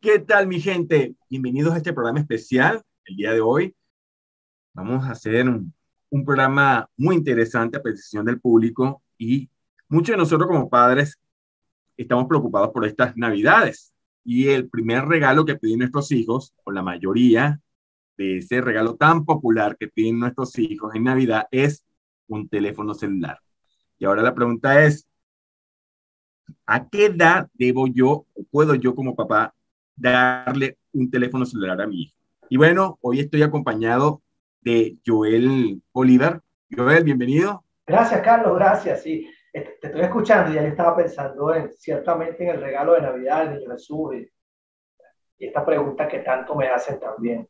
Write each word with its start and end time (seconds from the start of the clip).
¿Qué 0.00 0.20
tal 0.20 0.46
mi 0.46 0.60
gente? 0.60 1.16
Bienvenidos 1.28 1.74
a 1.74 1.78
este 1.78 1.92
programa 1.92 2.20
especial. 2.20 2.80
El 3.04 3.16
día 3.16 3.32
de 3.32 3.40
hoy 3.40 3.74
vamos 4.72 5.04
a 5.04 5.10
hacer 5.10 5.48
un, 5.48 5.74
programa 6.24 6.88
muy 6.96 7.16
interesante 7.16 7.78
a 7.78 7.82
petición 7.82 8.24
del 8.24 8.40
público 8.40 9.02
y 9.18 9.50
muchos 9.88 10.12
de 10.12 10.18
nosotros 10.18 10.46
como 10.46 10.70
padres 10.70 11.18
estamos 11.96 12.26
preocupados 12.28 12.70
por 12.70 12.86
estas 12.86 13.16
navidades. 13.16 13.92
Y 14.22 14.46
el 14.50 14.68
primer 14.68 15.04
regalo 15.06 15.44
que 15.44 15.56
piden 15.56 15.80
nuestros 15.80 16.12
hijos, 16.12 16.54
o 16.62 16.70
la 16.70 16.82
mayoría 16.82 17.60
de 18.16 18.38
ese 18.38 18.60
regalo 18.60 18.94
tan 18.94 19.24
popular 19.24 19.76
que 19.76 19.88
piden 19.88 20.20
nuestros 20.20 20.56
hijos 20.60 20.94
en 20.94 21.04
Navidad, 21.04 21.48
es 21.50 21.84
un 22.28 22.48
teléfono 22.48 22.94
celular. 22.94 23.40
Y 23.98 24.04
ahora 24.04 24.22
la 24.22 24.34
pregunta 24.34 24.84
es, 24.84 25.08
¿a 26.66 26.88
qué 26.88 27.06
edad 27.06 27.48
debo 27.54 27.88
yo 27.88 28.26
o 28.32 28.44
puedo 28.48 28.76
yo 28.76 28.94
como 28.94 29.16
papá 29.16 29.54
darle 29.98 30.78
un 30.92 31.10
teléfono 31.10 31.44
celular 31.44 31.80
a 31.80 31.86
mi 31.86 32.02
hijo. 32.02 32.16
Y 32.48 32.56
bueno, 32.56 32.98
hoy 33.02 33.20
estoy 33.20 33.42
acompañado 33.42 34.22
de 34.60 34.96
Joel 35.04 35.82
Oliver. 35.92 36.40
Joel, 36.74 37.04
bienvenido. 37.04 37.64
Gracias, 37.86 38.20
Carlos, 38.22 38.56
gracias. 38.56 39.02
Sí, 39.02 39.28
te 39.52 39.78
estoy 39.82 40.00
escuchando 40.02 40.52
y 40.52 40.54
ya 40.54 40.62
le 40.62 40.68
estaba 40.68 40.96
pensando 40.96 41.54
en, 41.54 41.70
ciertamente 41.72 42.44
en 42.44 42.50
el 42.50 42.60
regalo 42.60 42.94
de 42.94 43.02
Navidad 43.02 43.44
del 43.44 43.58
Niño 43.58 43.70
Jesús 43.72 44.14
y, 44.14 44.28
y 45.38 45.46
esta 45.46 45.64
pregunta 45.64 46.06
que 46.06 46.20
tanto 46.20 46.54
me 46.54 46.68
hacen 46.68 46.98
también. 47.00 47.48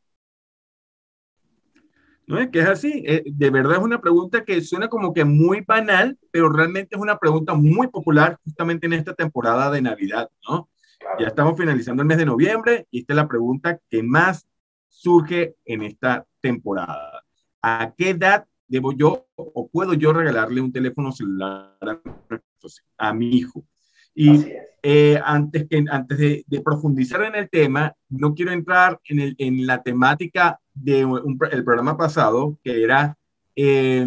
No 2.27 2.39
es 2.39 2.51
que 2.51 2.61
es 2.61 2.69
así, 2.69 3.05
eh, 3.07 3.23
de 3.25 3.51
verdad 3.51 3.79
es 3.79 3.83
una 3.83 4.03
pregunta 4.03 4.45
que 4.45 4.61
suena 4.61 4.89
como 4.89 5.15
que 5.15 5.25
muy 5.25 5.63
banal, 5.63 6.19
pero 6.31 6.51
realmente 6.51 6.95
es 6.95 7.01
una 7.01 7.19
pregunta 7.19 7.55
muy 7.55 7.87
popular 7.87 8.39
justamente 8.45 8.87
en 8.87 8.93
esta 8.93 9.15
temporada 9.15 9.71
de 9.71 9.81
Navidad, 9.81 10.29
¿no? 10.47 10.69
Ya 11.19 11.29
estamos 11.29 11.57
finalizando 11.57 12.03
el 12.03 12.09
mes 12.09 12.19
de 12.19 12.27
noviembre 12.27 12.87
y 12.91 13.01
esta 13.01 13.13
es 13.13 13.17
la 13.17 13.29
pregunta 13.29 13.79
que 13.89 14.03
más 14.03 14.47
surge 14.89 15.57
en 15.65 15.83
esta 15.83 16.27
temporada. 16.41 17.25
¿A 17.63 17.93
qué 17.97 18.11
edad 18.11 18.47
debo 18.67 18.93
yo 18.93 19.27
o 19.37 19.69
puedo 19.69 19.95
yo 19.95 20.13
regalarle 20.13 20.61
un 20.61 20.73
teléfono 20.73 21.13
celular 21.13 21.77
a, 22.99 23.13
mi 23.15 23.37
hijo? 23.37 23.65
Y 24.15 24.47
eh, 24.83 25.21
antes, 25.25 25.67
que, 25.69 25.85
antes 25.91 26.19
de, 26.19 26.61
profundizar 26.65 27.23
en 27.23 27.37
el 27.37 27.49
tema, 27.49 27.95
no 28.09 28.35
quiero 28.35 28.53
entrar 28.53 29.01
en, 29.09 29.21
el, 29.21 29.37
en 29.39 29.67
la 29.67 29.83
temática 29.83 30.61
del 30.75 31.09
de 31.51 31.63
programa 31.63 31.97
pasado, 31.97 32.59
que 32.63 32.83
era 32.83 33.17
eh, 33.55 34.07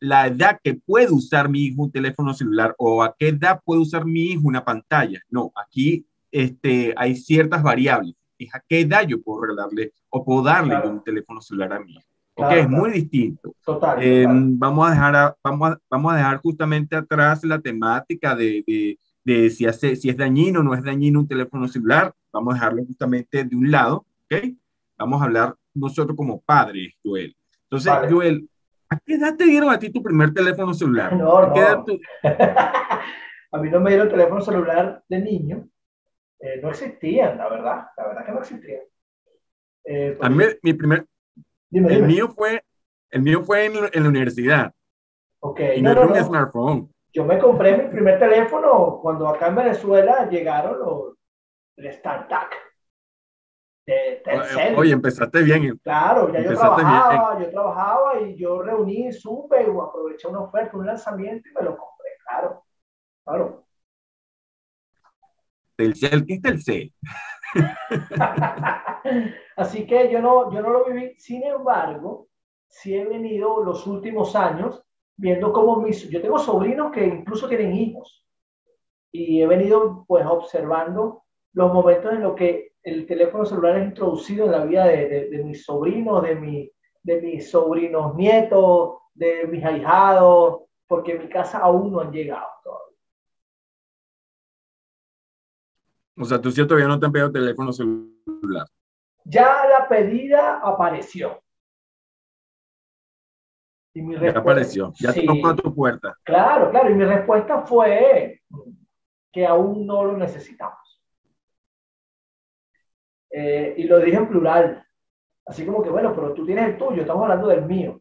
la 0.00 0.26
edad 0.26 0.58
que 0.62 0.74
puede 0.74 1.12
usar 1.12 1.48
mi 1.50 1.66
hijo 1.66 1.82
un 1.82 1.92
teléfono 1.92 2.32
celular 2.32 2.74
o 2.78 3.02
a 3.02 3.14
qué 3.18 3.28
edad 3.28 3.60
puede 3.64 3.82
usar 3.82 4.06
mi 4.06 4.32
hijo 4.32 4.42
una 4.44 4.64
pantalla. 4.64 5.20
No, 5.28 5.52
aquí 5.54 6.06
este, 6.30 6.94
hay 6.96 7.16
ciertas 7.16 7.62
variables. 7.62 8.14
Es 8.38 8.54
a 8.54 8.62
qué 8.66 8.80
edad 8.80 9.06
yo 9.06 9.20
puedo 9.20 9.42
regalarle 9.42 9.92
o 10.08 10.24
puedo 10.24 10.42
darle 10.42 10.76
un 10.88 11.02
teléfono 11.02 11.40
celular 11.40 11.74
a 11.74 11.80
mi 11.80 11.92
hijo. 11.92 12.50
es 12.50 12.68
muy 12.68 12.90
distinto. 12.90 13.54
Eh, 14.00 14.26
vamos, 14.28 14.88
a 14.88 14.90
dejar 14.90 15.36
vamos, 15.44 15.72
a, 15.72 15.78
vamos 15.90 16.12
a 16.12 16.16
dejar 16.16 16.38
justamente 16.38 16.96
atrás 16.96 17.44
la 17.44 17.60
temática 17.60 18.34
de, 18.34 18.64
de, 18.66 18.98
de 19.24 19.50
si, 19.50 19.66
hace, 19.66 19.94
si 19.96 20.08
es 20.08 20.16
dañino 20.16 20.60
o 20.60 20.62
no 20.62 20.74
es 20.74 20.82
dañino 20.82 21.20
un 21.20 21.28
teléfono 21.28 21.68
celular. 21.68 22.14
Vamos 22.32 22.54
a 22.54 22.56
dejarlo 22.56 22.84
justamente 22.86 23.44
de 23.44 23.56
un 23.56 23.70
lado. 23.70 24.06
¿ok? 24.24 24.54
Vamos 24.98 25.20
a 25.20 25.24
hablar 25.24 25.54
nosotros 25.74 26.16
como 26.16 26.40
padres, 26.40 26.94
Joel. 27.04 27.36
Entonces, 27.64 27.92
Joel, 28.10 28.48
¿a 28.88 28.98
qué 28.98 29.14
edad 29.14 29.36
te 29.36 29.44
dieron 29.44 29.70
a 29.70 29.78
ti 29.78 29.90
tu 29.90 30.02
primer 30.02 30.32
teléfono 30.32 30.74
celular? 30.74 31.14
No, 31.14 31.46
no. 31.46 31.54
a 33.52 33.58
mí 33.58 33.70
no 33.70 33.80
me 33.80 33.90
dieron 33.90 34.08
teléfono 34.08 34.40
celular 34.40 35.02
de 35.08 35.20
niño. 35.20 35.68
Eh, 36.40 36.60
no 36.62 36.70
existían, 36.70 37.36
la 37.36 37.48
verdad, 37.48 37.86
la 37.96 38.06
verdad 38.06 38.24
que 38.24 38.32
no 38.32 38.38
existían. 38.38 38.80
Eh, 39.84 40.18
a 40.20 40.28
mí, 40.28 40.44
mi 40.62 40.72
primer, 40.72 41.06
el 41.70 42.02
mío 42.02 42.28
fue, 42.28 42.64
el 43.10 43.22
mío 43.22 43.42
fue 43.42 43.66
en, 43.66 43.74
en 43.92 44.02
la 44.02 44.08
universidad. 44.08 44.72
Ok. 45.40 45.60
Y 45.76 45.82
no, 45.82 45.90
era 45.92 46.06
un 46.06 46.16
smartphone. 46.16 46.94
Yo 47.12 47.24
me 47.24 47.38
compré 47.38 47.76
mi 47.76 47.88
primer 47.90 48.18
teléfono 48.18 49.00
cuando 49.02 49.28
acá 49.28 49.48
en 49.48 49.56
Venezuela 49.56 50.28
llegaron 50.28 50.78
los, 50.78 51.14
el 51.76 51.92
StarTAC. 51.92 52.54
De, 53.86 54.22
de 54.24 54.74
Oye, 54.76 54.92
empezaste 54.92 55.42
bien. 55.42 55.76
Claro, 55.78 56.32
ya 56.32 56.42
yo 56.42 56.54
trabajaba, 56.54 57.40
yo 57.42 57.50
trabajaba 57.50 58.20
y 58.20 58.36
yo 58.36 58.62
reuní, 58.62 59.12
supe, 59.12 59.62
aproveché 59.62 60.28
una 60.28 60.40
oferta, 60.40 60.76
un 60.76 60.86
lanzamiento 60.86 61.48
y 61.48 61.52
me 61.52 61.62
lo 61.62 61.76
compré, 61.76 62.10
claro, 62.24 62.64
claro. 63.24 63.64
Telcel, 65.80 66.26
¿qué 66.26 66.34
es 66.34 66.42
Telcel? 66.42 66.92
Así 69.56 69.86
que 69.86 70.12
yo 70.12 70.20
no, 70.20 70.52
yo 70.52 70.60
no 70.60 70.68
lo 70.68 70.84
viví. 70.84 71.14
Sin 71.16 71.42
embargo, 71.42 72.28
sí 72.68 72.94
he 72.94 73.06
venido 73.06 73.64
los 73.64 73.86
últimos 73.86 74.36
años 74.36 74.84
viendo 75.16 75.54
cómo 75.54 75.76
mis... 75.76 76.06
Yo 76.10 76.20
tengo 76.20 76.38
sobrinos 76.38 76.92
que 76.92 77.06
incluso 77.06 77.48
tienen 77.48 77.74
hijos. 77.74 78.26
Y 79.10 79.40
he 79.40 79.46
venido 79.46 80.04
pues 80.06 80.26
observando 80.26 81.22
los 81.54 81.72
momentos 81.72 82.12
en 82.12 82.24
los 82.24 82.34
que 82.34 82.74
el 82.82 83.06
teléfono 83.06 83.46
celular 83.46 83.78
es 83.78 83.88
introducido 83.88 84.44
en 84.44 84.52
la 84.52 84.64
vida 84.64 84.84
de, 84.84 85.30
de, 85.30 85.42
mis 85.42 85.64
sobrinos, 85.64 86.22
de, 86.22 86.34
mi, 86.34 86.70
de 87.02 87.22
mis 87.22 87.50
sobrinos 87.50 88.14
nietos, 88.16 88.98
de 89.14 89.46
mis 89.46 89.64
ahijados, 89.64 90.60
porque 90.86 91.12
en 91.12 91.22
mi 91.22 91.28
casa 91.30 91.58
aún 91.58 91.90
no 91.90 92.00
han 92.00 92.12
llegado 92.12 92.59
O 96.16 96.24
sea, 96.24 96.40
tú 96.40 96.50
sí 96.50 96.66
todavía 96.66 96.88
no 96.88 96.98
te 96.98 97.06
han 97.06 97.12
pedido 97.12 97.32
teléfono 97.32 97.72
celular. 97.72 98.66
Ya 99.24 99.64
la 99.66 99.88
pedida 99.88 100.58
apareció. 100.58 101.42
Y 103.92 104.02
mi 104.02 104.18
ya 104.18 104.30
apareció, 104.30 104.92
ya 105.00 105.12
tocó 105.12 105.48
a 105.48 105.56
tu 105.56 105.74
puerta. 105.74 106.16
Claro, 106.22 106.70
claro, 106.70 106.90
y 106.90 106.94
mi 106.94 107.04
respuesta 107.04 107.62
fue 107.62 108.40
que 109.32 109.46
aún 109.46 109.86
no 109.86 110.04
lo 110.04 110.16
necesitamos. 110.16 110.78
Eh, 113.30 113.74
y 113.78 113.84
lo 113.84 113.98
dije 114.00 114.16
en 114.16 114.28
plural, 114.28 114.86
así 115.46 115.64
como 115.64 115.82
que, 115.82 115.90
bueno, 115.90 116.14
pero 116.14 116.34
tú 116.34 116.44
tienes 116.44 116.68
el 116.68 116.78
tuyo, 116.78 117.02
estamos 117.02 117.22
hablando 117.24 117.48
del 117.48 117.64
mío. 117.64 118.00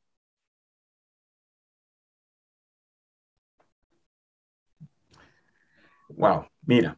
Wow, 6.09 6.47
mira, 6.63 6.97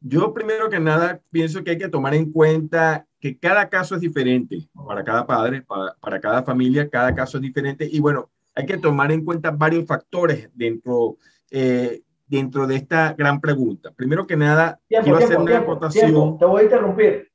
yo 0.00 0.32
primero 0.32 0.70
que 0.70 0.80
nada 0.80 1.20
pienso 1.30 1.62
que 1.62 1.72
hay 1.72 1.78
que 1.78 1.88
tomar 1.88 2.14
en 2.14 2.32
cuenta 2.32 3.06
que 3.20 3.38
cada 3.38 3.68
caso 3.68 3.94
es 3.94 4.00
diferente 4.00 4.68
para 4.86 5.04
cada 5.04 5.26
padre, 5.26 5.62
para, 5.62 6.20
cada 6.20 6.42
familia, 6.42 6.88
cada 6.88 7.14
caso 7.14 7.36
es 7.36 7.42
diferente 7.42 7.86
y 7.90 8.00
bueno, 8.00 8.30
hay 8.54 8.66
que 8.66 8.78
tomar 8.78 9.12
en 9.12 9.24
cuenta 9.24 9.50
varios 9.50 9.86
factores 9.86 10.50
dentro, 10.54 11.16
eh, 11.50 12.02
dentro 12.26 12.66
de 12.66 12.76
esta 12.76 13.12
gran 13.12 13.40
pregunta. 13.40 13.92
Primero 13.94 14.26
que 14.26 14.36
nada, 14.36 14.80
quiero 14.88 15.16
hacer 15.16 15.38
una 15.38 15.58
acotación. 15.58 16.38
Te 16.38 16.46
voy 16.46 16.62
a 16.62 16.64
interrumpir. 16.64 17.30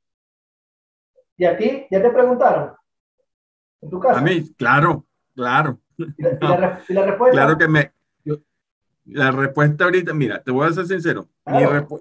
¿Y 1.36 1.44
a 1.44 1.56
ti? 1.56 1.86
¿Ya 1.90 2.02
te 2.02 2.10
preguntaron? 2.10 2.72
¿En 3.80 3.90
tu 3.90 4.00
caso? 4.00 4.18
A 4.18 4.22
mí, 4.22 4.52
claro, 4.54 5.06
claro. 5.34 5.78
¿Y 5.96 6.22
la, 6.22 7.06
respuesta? 7.06 7.30
Claro 7.30 7.58
que 7.58 7.68
me, 7.68 7.92
la 9.06 9.30
respuesta 9.30 9.84
ahorita, 9.84 10.12
mira, 10.12 10.42
te 10.42 10.50
voy 10.50 10.66
a 10.66 10.72
ser 10.72 10.86
sincero. 10.86 11.28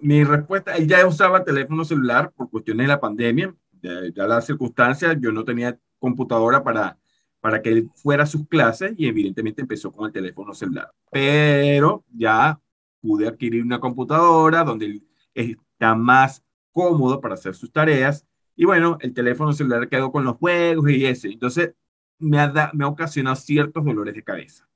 Mi, 0.01 0.23
respuesta, 0.23 0.75
él 0.75 0.88
ya 0.88 1.05
usaba 1.05 1.43
teléfono 1.43 1.85
celular 1.85 2.31
por 2.35 2.49
cuestiones 2.49 2.85
de 2.85 2.88
la 2.88 2.99
pandemia, 2.99 3.53
ya, 3.81 4.27
las 4.27 4.45
circunstancias, 4.45 5.16
yo 5.19 5.31
no 5.31 5.43
tenía 5.43 5.77
computadora 5.99 6.63
para, 6.63 6.97
para 7.39 7.61
que 7.61 7.69
él 7.69 7.89
fuera 7.95 8.23
a 8.23 8.27
sus 8.27 8.47
clases 8.47 8.93
y 8.97 9.07
evidentemente 9.07 9.61
empezó 9.61 9.91
con 9.91 10.07
el 10.07 10.11
teléfono 10.11 10.53
celular. 10.53 10.91
Pero 11.11 12.03
ya 12.11 12.59
pude 13.02 13.28
adquirir 13.28 13.63
una 13.63 13.79
computadora 13.79 14.63
donde 14.63 15.01
está 15.34 15.93
más 15.93 16.43
cómodo 16.72 17.22
para 17.22 17.35
hacer 17.35 17.53
sus 17.53 17.72
tareas 17.72 18.25
y 18.55 18.66
bueno, 18.66 18.97
el 19.01 19.13
teléfono 19.13 19.53
celular 19.53 19.87
quedó 19.90 20.11
con 20.11 20.23
los 20.23 20.37
juegos 20.37 20.90
y 20.90 21.05
ese. 21.05 21.28
Entonces 21.28 21.73
me 22.17 22.40
ha, 22.40 22.72
me 22.73 22.85
ha 22.85 22.87
ocasionado 22.87 23.35
ciertos 23.35 23.84
dolores 23.84 24.16
de 24.16 24.23
cabeza. 24.23 24.67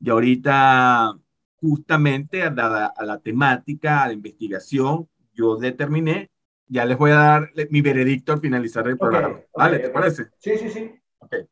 Y 0.00 0.10
ahorita 0.10 1.16
justamente 1.62 2.38
dada 2.50 2.86
a 2.86 3.04
la 3.04 3.20
temática, 3.20 4.02
a 4.02 4.08
la 4.08 4.12
investigación, 4.12 5.08
yo 5.32 5.56
determiné, 5.56 6.28
ya 6.66 6.84
les 6.84 6.98
voy 6.98 7.12
a 7.12 7.16
dar 7.16 7.50
mi 7.70 7.80
veredicto 7.80 8.32
al 8.32 8.40
finalizar 8.40 8.86
el 8.88 8.98
programa. 8.98 9.40
¿Vale? 9.56 9.78
¿Te 9.78 9.90
parece? 9.90 10.24
Sí, 10.38 10.58
sí, 10.58 10.68
sí. 10.68 10.90
Okay. 11.20 11.46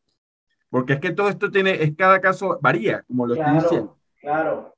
Porque 0.69 0.95
es 0.95 1.01
que 1.01 1.13
todo 1.13 1.29
esto 1.29 1.51
tiene, 1.51 1.81
es 1.83 1.95
cada 1.97 2.21
caso 2.21 2.59
varía, 2.61 3.03
como 3.03 3.27
lo 3.27 3.35
estoy 3.35 3.55
diciendo. 3.55 3.97
Claro. 4.21 4.75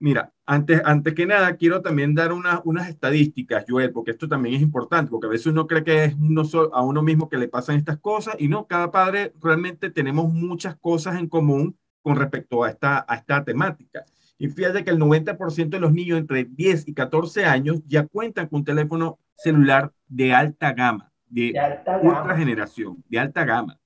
Mira, 0.00 0.32
antes, 0.46 0.82
antes 0.84 1.14
que 1.14 1.26
nada, 1.26 1.56
quiero 1.56 1.80
también 1.80 2.14
dar 2.14 2.32
una, 2.32 2.60
unas 2.64 2.88
estadísticas, 2.88 3.64
Joel, 3.66 3.90
porque 3.90 4.12
esto 4.12 4.28
también 4.28 4.54
es 4.54 4.62
importante, 4.62 5.10
porque 5.10 5.26
a 5.26 5.30
veces 5.30 5.46
uno 5.46 5.66
cree 5.66 5.82
que 5.82 6.04
es 6.04 6.14
uno 6.14 6.42
a 6.72 6.82
uno 6.82 7.02
mismo 7.02 7.28
que 7.28 7.38
le 7.38 7.48
pasan 7.48 7.76
estas 7.76 7.98
cosas 7.98 8.36
y 8.38 8.48
no, 8.48 8.66
cada 8.66 8.90
padre 8.90 9.32
realmente 9.40 9.90
tenemos 9.90 10.32
muchas 10.32 10.76
cosas 10.76 11.18
en 11.18 11.28
común 11.28 11.76
con 12.00 12.16
respecto 12.16 12.62
a 12.62 12.70
esta, 12.70 13.04
a 13.08 13.16
esta 13.16 13.42
temática. 13.42 14.04
Y 14.38 14.48
fíjate 14.48 14.84
que 14.84 14.90
el 14.90 14.98
90% 14.98 15.68
de 15.68 15.80
los 15.80 15.92
niños 15.92 16.18
entre 16.18 16.44
10 16.44 16.86
y 16.86 16.94
14 16.94 17.44
años 17.44 17.82
ya 17.86 18.06
cuentan 18.06 18.46
con 18.46 18.60
un 18.60 18.64
teléfono 18.64 19.18
celular 19.36 19.92
de 20.06 20.32
alta 20.32 20.72
gama, 20.72 21.12
de, 21.26 21.52
de 21.52 21.58
alta 21.58 21.98
gama. 21.98 22.36
generación, 22.36 23.04
de 23.08 23.18
alta 23.18 23.44
gama. 23.44 23.78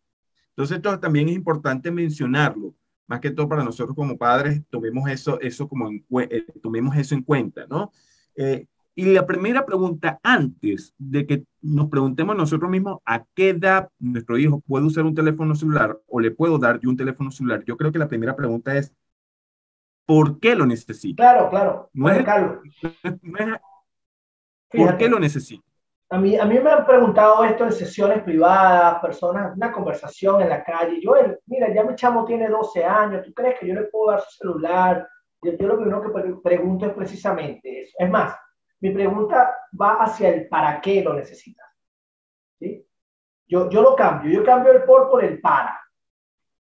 Entonces, 0.50 0.76
esto 0.76 1.00
también 1.00 1.28
es 1.28 1.34
importante 1.34 1.90
mencionarlo, 1.90 2.74
más 3.06 3.20
que 3.20 3.30
todo 3.30 3.48
para 3.48 3.64
nosotros 3.64 3.96
como 3.96 4.18
padres, 4.18 4.62
tomemos 4.68 5.08
eso, 5.08 5.40
eso, 5.40 5.66
como 5.66 5.88
en, 5.88 6.04
eh, 6.30 6.44
tomemos 6.62 6.94
eso 6.96 7.14
en 7.14 7.22
cuenta, 7.22 7.66
¿no? 7.68 7.90
Eh, 8.36 8.66
y 8.94 9.06
la 9.06 9.26
primera 9.26 9.64
pregunta, 9.64 10.20
antes 10.22 10.94
de 10.98 11.26
que 11.26 11.44
nos 11.62 11.88
preguntemos 11.88 12.36
nosotros 12.36 12.70
mismos 12.70 12.98
a 13.06 13.24
qué 13.34 13.50
edad 13.50 13.88
nuestro 13.98 14.36
hijo 14.36 14.60
puede 14.60 14.84
usar 14.84 15.04
un 15.04 15.14
teléfono 15.14 15.54
celular 15.54 15.98
o 16.06 16.20
le 16.20 16.30
puedo 16.30 16.58
dar 16.58 16.78
yo 16.78 16.90
un 16.90 16.96
teléfono 16.98 17.30
celular, 17.30 17.64
yo 17.64 17.78
creo 17.78 17.90
que 17.90 17.98
la 17.98 18.08
primera 18.08 18.36
pregunta 18.36 18.76
es, 18.76 18.92
¿por 20.06 20.40
qué 20.40 20.54
lo 20.54 20.66
necesita? 20.66 21.22
Claro, 21.22 21.50
claro. 21.50 21.90
No 21.92 22.10
es, 22.10 22.24
¿Por 24.70 24.96
qué 24.96 25.08
lo 25.08 25.18
necesita? 25.18 25.64
A 26.10 26.18
mí, 26.18 26.36
a 26.36 26.44
mí 26.44 26.58
me 26.58 26.70
han 26.70 26.84
preguntado 26.84 27.42
esto 27.44 27.64
en 27.64 27.72
sesiones 27.72 28.22
privadas, 28.22 29.00
personas, 29.00 29.56
una 29.56 29.72
conversación 29.72 30.42
en 30.42 30.50
la 30.50 30.62
calle. 30.62 31.00
Yo, 31.00 31.14
mira, 31.46 31.72
ya 31.72 31.84
mi 31.84 31.94
chamo 31.94 32.24
tiene 32.26 32.48
12 32.48 32.84
años, 32.84 33.24
¿tú 33.24 33.32
crees 33.32 33.58
que 33.58 33.66
yo 33.66 33.74
le 33.74 33.84
puedo 33.84 34.10
dar 34.10 34.20
su 34.20 34.36
celular? 34.36 35.08
Yo, 35.42 35.52
yo 35.52 35.66
lo 35.66 35.78
primero 35.78 36.02
que 36.02 36.34
pregunto 36.42 36.86
es 36.86 36.92
precisamente 36.92 37.82
eso. 37.82 37.96
Es 37.98 38.10
más, 38.10 38.36
mi 38.80 38.90
pregunta 38.90 39.56
va 39.80 40.02
hacia 40.02 40.28
el 40.28 40.48
para 40.48 40.80
qué 40.80 41.02
lo 41.02 41.14
necesitas. 41.14 41.66
¿sí? 42.58 42.86
Yo, 43.46 43.70
yo 43.70 43.80
lo 43.80 43.96
cambio, 43.96 44.30
yo 44.30 44.44
cambio 44.44 44.72
el 44.72 44.82
por 44.82 45.08
por 45.08 45.24
el 45.24 45.40
para. 45.40 45.80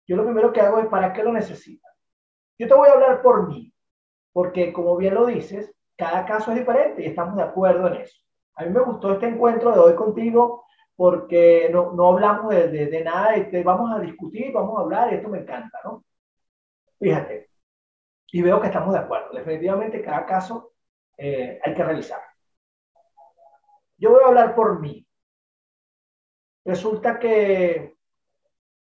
Yo 0.06 0.18
lo 0.18 0.26
primero 0.26 0.52
que 0.52 0.62
hago 0.62 0.80
es 0.80 0.88
para 0.88 1.14
qué 1.14 1.24
lo 1.24 1.32
necesitas. 1.32 1.91
Yo 2.62 2.68
te 2.68 2.76
voy 2.76 2.90
a 2.90 2.92
hablar 2.92 3.24
por 3.24 3.48
mí, 3.48 3.74
porque 4.32 4.72
como 4.72 4.96
bien 4.96 5.16
lo 5.16 5.26
dices, 5.26 5.74
cada 5.98 6.28
caso 6.28 6.52
es 6.52 6.60
diferente 6.60 7.02
y 7.02 7.08
estamos 7.08 7.36
de 7.36 7.42
acuerdo 7.42 7.88
en 7.88 8.02
eso. 8.02 8.16
A 8.54 8.66
mí 8.66 8.70
me 8.70 8.82
gustó 8.82 9.14
este 9.14 9.26
encuentro 9.26 9.72
de 9.72 9.80
hoy 9.80 9.96
contigo 9.96 10.66
porque 10.96 11.72
no, 11.74 11.94
no 11.94 12.10
hablamos 12.10 12.54
de, 12.54 12.68
de, 12.68 13.04
nada, 13.04 13.32
de, 13.32 13.64
vamos 13.64 13.92
a 13.92 14.00
discutir, 14.00 14.54
vamos 14.54 14.78
a 14.78 14.82
hablar 14.82 15.12
y 15.12 15.16
esto 15.16 15.28
me 15.28 15.40
encanta, 15.40 15.80
¿no? 15.84 16.06
Fíjate, 17.00 17.50
y 18.32 18.44
veo 18.44 18.62
que 18.62 18.68
estamos 18.68 18.94
de 18.94 19.00
acuerdo. 19.00 19.32
Definitivamente 19.34 20.00
cada 20.00 20.24
caso 20.28 20.74
eh, 21.18 21.60
hay 21.66 21.74
que 21.74 21.84
revisar. 21.84 22.22
Yo 23.98 24.12
voy 24.12 24.22
a 24.24 24.28
hablar 24.28 24.54
por 24.54 24.80
mí. 24.80 25.04
Resulta 26.64 27.18
que 27.18 27.91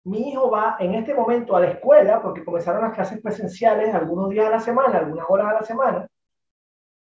mi 0.07 0.29
hijo 0.29 0.49
va 0.49 0.77
en 0.79 0.95
este 0.95 1.13
momento 1.13 1.55
a 1.55 1.59
la 1.59 1.67
escuela 1.67 2.21
porque 2.21 2.45
comenzaron 2.45 2.81
las 2.81 2.93
clases 2.93 3.21
presenciales 3.21 3.93
algunos 3.93 4.29
días 4.29 4.47
a 4.47 4.51
la 4.51 4.59
semana, 4.59 4.99
algunas 4.99 5.25
horas 5.27 5.47
a 5.47 5.53
la 5.53 5.63
semana, 5.63 6.07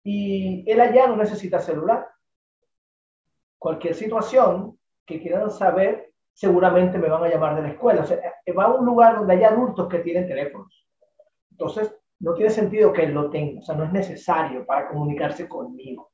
y 0.05 0.71
él 0.71 0.81
allá 0.81 1.07
no 1.07 1.17
necesita 1.17 1.61
celular. 1.61 2.07
Cualquier 3.59 3.95
situación 3.95 4.79
que 5.07 5.19
quieran 5.21 5.51
saber, 5.51 6.13
seguramente 6.33 6.99
me 6.99 7.09
van 7.09 7.25
a 7.25 7.29
llamar 7.29 7.57
de 7.57 7.63
la 7.63 7.69
escuela. 7.69 8.03
O 8.03 8.07
sea, 8.07 8.19
va 8.57 8.65
a 8.65 8.75
un 8.75 8.85
lugar 8.85 9.17
donde 9.17 9.35
hay 9.35 9.45
adultos 9.45 9.89
que 9.89 10.01
tienen 10.01 10.29
teléfonos. 10.29 10.87
Entonces, 11.51 11.95
no 12.19 12.35
tiene 12.35 12.51
sentido 12.51 12.93
que 12.93 13.05
él 13.05 13.13
lo 13.13 13.31
tenga, 13.31 13.61
o 13.61 13.63
sea, 13.63 13.75
no 13.77 13.85
es 13.85 13.93
necesario 13.93 14.67
para 14.67 14.89
comunicarse 14.89 15.49
conmigo. 15.49 16.11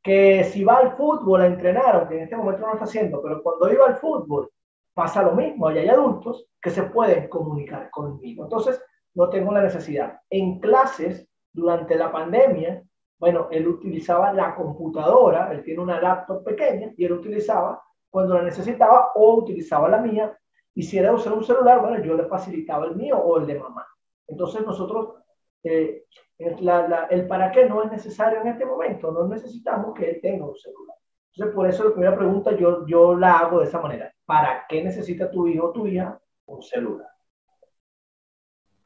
Que 0.00 0.44
si 0.44 0.62
va 0.62 0.78
al 0.78 0.96
fútbol 0.96 1.42
a 1.42 1.46
entrenar, 1.46 1.96
aunque 1.96 2.16
en 2.16 2.22
este 2.22 2.36
momento 2.36 2.60
no 2.62 2.68
lo 2.68 2.74
está 2.74 2.84
haciendo, 2.84 3.20
pero 3.20 3.42
cuando 3.42 3.72
iba 3.72 3.86
al 3.86 3.96
fútbol 3.96 4.48
pasa 4.94 5.22
lo 5.22 5.32
mismo, 5.32 5.68
hay 5.68 5.88
adultos 5.88 6.46
que 6.60 6.70
se 6.70 6.84
pueden 6.84 7.28
comunicar 7.28 7.90
conmigo. 7.90 8.44
Entonces, 8.44 8.82
no 9.14 9.28
tengo 9.28 9.52
la 9.52 9.62
necesidad. 9.62 10.20
En 10.28 10.60
clases, 10.60 11.28
durante 11.52 11.96
la 11.96 12.12
pandemia, 12.12 12.82
bueno, 13.18 13.48
él 13.50 13.68
utilizaba 13.68 14.32
la 14.32 14.54
computadora, 14.54 15.52
él 15.52 15.62
tiene 15.62 15.80
una 15.80 16.00
laptop 16.00 16.44
pequeña 16.44 16.92
y 16.96 17.04
él 17.04 17.12
utilizaba 17.12 17.82
cuando 18.08 18.34
la 18.34 18.42
necesitaba 18.42 19.12
o 19.14 19.34
utilizaba 19.34 19.88
la 19.88 19.98
mía. 19.98 20.36
Y 20.74 20.82
si 20.82 20.98
era 20.98 21.12
usar 21.12 21.32
un 21.32 21.44
celular, 21.44 21.80
bueno, 21.80 22.02
yo 22.02 22.14
le 22.14 22.24
facilitaba 22.24 22.86
el 22.86 22.96
mío 22.96 23.18
o 23.18 23.38
el 23.38 23.46
de 23.46 23.58
mamá. 23.58 23.86
Entonces 24.26 24.64
nosotros 24.64 25.16
eh, 25.62 26.04
el 26.38 27.26
para 27.26 27.52
qué 27.52 27.66
no 27.66 27.82
es 27.82 27.90
necesario 27.90 28.40
en 28.40 28.48
este 28.48 28.64
momento, 28.64 29.12
no 29.12 29.28
necesitamos 29.28 29.94
que 29.94 30.10
él 30.10 30.20
tenga 30.22 30.46
un 30.46 30.56
celular. 30.56 30.96
Entonces, 31.34 31.54
por 31.54 31.68
eso 31.68 31.84
la 31.84 31.92
primera 31.92 32.16
pregunta 32.16 32.56
yo, 32.56 32.86
yo 32.86 33.16
la 33.16 33.38
hago 33.38 33.60
de 33.60 33.66
esa 33.66 33.80
manera. 33.80 34.12
¿Para 34.24 34.66
qué 34.68 34.82
necesita 34.82 35.30
tu 35.30 35.46
hijo 35.46 35.66
o 35.66 35.72
tu 35.72 35.86
hija 35.86 36.20
un 36.46 36.62
celular? 36.62 37.08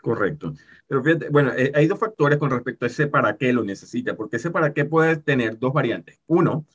Correcto. 0.03 0.53
Pero 0.87 1.03
fíjate, 1.03 1.31
bueno, 1.31 1.53
eh, 1.57 1.73
hay 1.75 1.87
dos 1.87 1.99
factores 1.99 2.39
con 2.39 2.51
respecto 2.51 2.85
a 2.85 2.89
ese 2.89 3.07
para 3.07 3.37
qué 3.39 3.53
lo 3.53 3.65
necesita, 3.65 4.15
porque 4.15 4.37
ese 4.37 4.51
para 4.51 4.75
qué 4.75 4.85
puede 4.85 5.17
tener 5.17 5.59
dos 5.59 5.73
variantes. 5.73 6.21
Uno, 6.27 6.67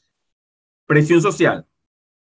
presión 0.88 1.22
social 1.22 1.68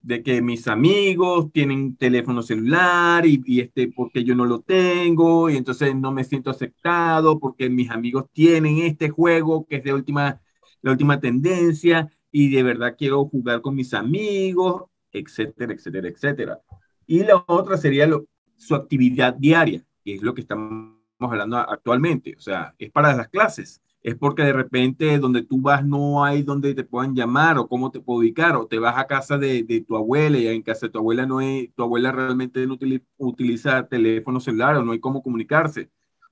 de 0.02 0.24
que 0.24 0.42
mis 0.42 0.68
amigos 0.68 1.52
tienen 1.52 1.98
teléfono 1.98 2.42
celular 2.42 3.26
y, 3.26 3.42
y, 3.46 3.62
este, 3.62 3.90
porque 3.90 4.24
yo 4.24 4.36
no 4.36 4.46
lo 4.46 4.62
tengo 4.62 5.50
y 5.50 5.58
entonces 5.58 5.96
no 5.96 6.12
me 6.12 6.24
siento 6.26 6.52
aceptado 6.52 7.40
porque 7.40 7.70
mis 7.70 7.90
amigos 7.90 8.26
tienen 8.34 8.80
este 8.80 9.10
juego 9.10 9.66
que 9.66 9.78
es 9.78 9.84
de 9.84 9.94
última, 9.94 10.42
la 10.82 10.92
última 10.92 11.20
tendencia 11.20 12.10
y 12.34 12.50
de 12.54 12.64
verdad 12.64 12.96
quiero 12.98 13.24
jugar 13.26 13.62
con 13.62 13.76
mis 13.76 13.94
amigos, 13.94 14.84
etcétera, 15.14 15.72
etcétera, 15.72 16.10
etcétera. 16.10 16.62
Y 17.08 17.24
la 17.24 17.42
otra 17.48 17.78
sería 17.78 18.06
lo, 18.06 18.26
su 18.58 18.76
actividad 18.76 19.34
diaria, 19.36 19.82
que 20.04 20.16
es 20.16 20.22
lo 20.22 20.34
que 20.34 20.42
estamos 20.42 20.98
hablando 21.20 21.56
actualmente, 21.58 22.36
o 22.38 22.42
sea, 22.42 22.76
es 22.78 22.92
para 22.92 23.16
las 23.16 23.30
clases 23.30 23.82
es 24.04 24.16
porque 24.16 24.44
de 24.44 24.54
repente 24.54 25.18
donde 25.18 25.44
tú 25.44 25.62
vas 25.62 25.86
no 25.86 26.24
hay 26.26 26.44
donde 26.44 26.76
te 26.76 26.84
puedan 26.84 27.16
llamar 27.16 27.58
o 27.58 27.68
cómo 27.68 27.90
te 27.90 28.02
puedo 28.02 28.20
ubicar, 28.20 28.56
o 28.58 28.68
te 28.68 28.78
vas 28.78 28.98
a 28.98 29.08
casa 29.08 29.38
de, 29.38 29.64
de 29.64 29.82
tu 29.82 29.96
abuela 29.96 30.38
y 30.38 30.48
en 30.48 30.62
casa 30.62 30.88
de 30.88 30.92
tu 30.92 31.00
abuela 31.00 31.26
no 31.26 31.40
hay, 31.40 31.70
tu 31.70 31.84
abuela 31.84 32.12
realmente 32.12 32.68
no 32.68 32.78
utiliza, 33.18 33.88
teléfono 33.88 34.42
celular 34.42 34.76
o 34.76 34.84
no 34.84 34.92
hay 34.92 35.00
cómo 35.00 35.24
comunicarse. 35.24 35.90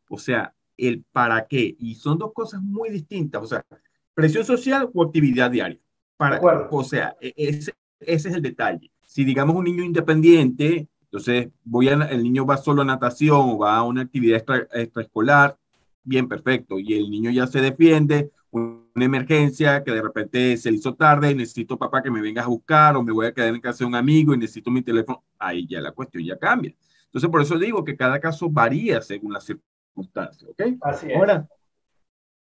O 0.10 0.18
sea, 0.18 0.54
el 0.76 1.04
para 1.14 1.48
qué. 1.48 1.76
Y 1.80 1.96
son 1.96 2.18
dos 2.18 2.34
cosas 2.34 2.62
muy 2.62 2.90
distintas. 2.90 3.42
O 3.42 3.46
sea, 3.46 3.66
presión 4.14 4.44
social 4.44 4.90
o 4.94 5.04
actividad 5.04 5.50
diaria. 5.50 5.80
Para, 6.22 6.68
o 6.70 6.84
sea, 6.84 7.16
e, 7.20 7.34
ese, 7.36 7.74
ese 8.00 8.30
es 8.30 8.36
el 8.36 8.44
detalle. 8.44 8.92
Si 9.04 9.26
digamos 9.26 9.56
un 9.56 9.64
niño 9.64 9.84
independiente, 9.84 10.88
entonces 11.06 11.50
voy 11.64 11.90
a, 11.90 11.94
el 11.94 12.22
niño 12.22 12.46
va 12.46 12.58
solo 12.58 12.84
a 12.84 12.86
natación 12.86 13.42
o 13.42 13.58
va 13.58 13.78
a 13.78 13.84
una 13.84 14.04
actividad 14.04 14.38
extra, 14.38 14.68
extraescolar, 14.72 15.58
bien, 16.04 16.28
perfecto, 16.28 16.78
y 16.78 16.94
el 16.94 17.10
niño 17.10 17.32
ya 17.32 17.48
se 17.48 17.60
defiende, 17.60 18.30
una 18.52 19.04
emergencia 19.04 19.84
que 19.84 19.92
de 19.94 20.02
repente 20.04 20.58
se 20.58 20.70
le 20.70 20.78
hizo 20.78 20.94
tarde 20.94 21.32
y 21.32 21.36
necesito 21.36 21.76
papá 21.76 22.04
que 22.04 22.12
me 22.12 22.22
venga 22.22 22.44
a 22.44 22.48
buscar 22.48 22.96
o 22.96 23.02
me 23.02 23.12
voy 23.12 23.26
a 23.26 23.34
quedar 23.34 23.56
en 23.56 23.62
casa 23.62 23.80
de 23.80 23.86
un 23.86 23.96
amigo 23.96 24.36
y 24.36 24.38
necesito 24.38 24.70
mi 24.70 24.84
teléfono, 24.84 25.24
ahí 25.40 25.66
ya 25.66 25.82
la 25.82 25.92
cuestión 25.92 26.24
ya 26.24 26.38
cambia. 26.38 26.72
Entonces, 27.06 27.32
por 27.32 27.42
eso 27.42 27.58
digo 27.58 27.84
que 27.84 27.98
cada 27.98 28.20
caso 28.20 28.48
varía 28.48 29.02
según 29.02 29.34
las 29.34 29.46
circunstancias, 29.46 30.52
¿ok? 30.52 30.78
Así 30.82 31.08
es. 31.10 31.18
Ahora, 31.18 31.48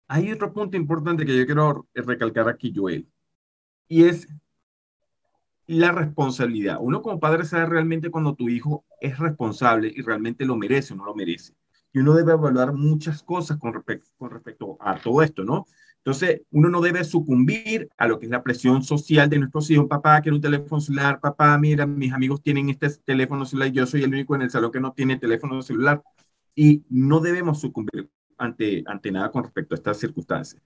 hay 0.08 0.32
otro 0.32 0.50
punto 0.50 0.78
importante 0.78 1.26
que 1.26 1.36
yo 1.36 1.44
quiero 1.44 1.86
recalcar 1.94 2.48
aquí, 2.48 2.72
Joel, 2.74 3.06
y 3.88 4.04
es 4.04 4.28
la 5.66 5.92
responsabilidad. 5.92 6.78
Uno 6.80 7.02
como 7.02 7.20
padre 7.20 7.44
sabe 7.44 7.66
realmente 7.66 8.10
cuando 8.10 8.34
tu 8.34 8.48
hijo 8.48 8.84
es 9.00 9.18
responsable 9.18 9.92
y 9.94 10.02
realmente 10.02 10.44
lo 10.44 10.56
merece 10.56 10.94
o 10.94 10.96
no 10.96 11.04
lo 11.04 11.14
merece 11.14 11.54
y 11.96 12.00
uno 12.00 12.12
debe 12.12 12.32
evaluar 12.32 12.74
muchas 12.74 13.22
cosas 13.22 13.56
con, 13.56 13.72
respecto, 13.72 14.10
con 14.18 14.30
respecto 14.30 14.76
a 14.80 15.00
todo 15.00 15.22
esto, 15.22 15.44
¿no? 15.44 15.64
Entonces, 15.96 16.42
uno 16.50 16.68
no 16.68 16.82
debe 16.82 17.02
sucumbir 17.04 17.88
a 17.96 18.06
lo 18.06 18.18
que 18.18 18.26
es 18.26 18.30
la 18.30 18.42
presión 18.42 18.82
social 18.82 19.30
de 19.30 19.38
nuestros 19.38 19.70
hijos. 19.70 19.86
Papá, 19.88 20.20
quiero 20.20 20.36
un 20.36 20.42
teléfono 20.42 20.78
celular. 20.78 21.20
Papá, 21.20 21.56
mira, 21.56 21.86
mis 21.86 22.12
amigos 22.12 22.42
tienen 22.42 22.68
este 22.68 22.90
teléfono 23.02 23.46
celular. 23.46 23.72
Yo 23.72 23.86
soy 23.86 24.02
el 24.02 24.12
único 24.12 24.34
en 24.34 24.42
el 24.42 24.50
salón 24.50 24.72
que 24.72 24.78
no 24.78 24.92
tiene 24.92 25.16
teléfono 25.16 25.62
celular. 25.62 26.02
Y 26.54 26.84
no 26.90 27.20
debemos 27.20 27.62
sucumbir 27.62 28.10
ante, 28.36 28.84
ante 28.86 29.10
nada 29.10 29.30
con 29.30 29.44
respecto 29.44 29.74
a 29.74 29.78
estas 29.78 29.98
circunstancias. 29.98 30.62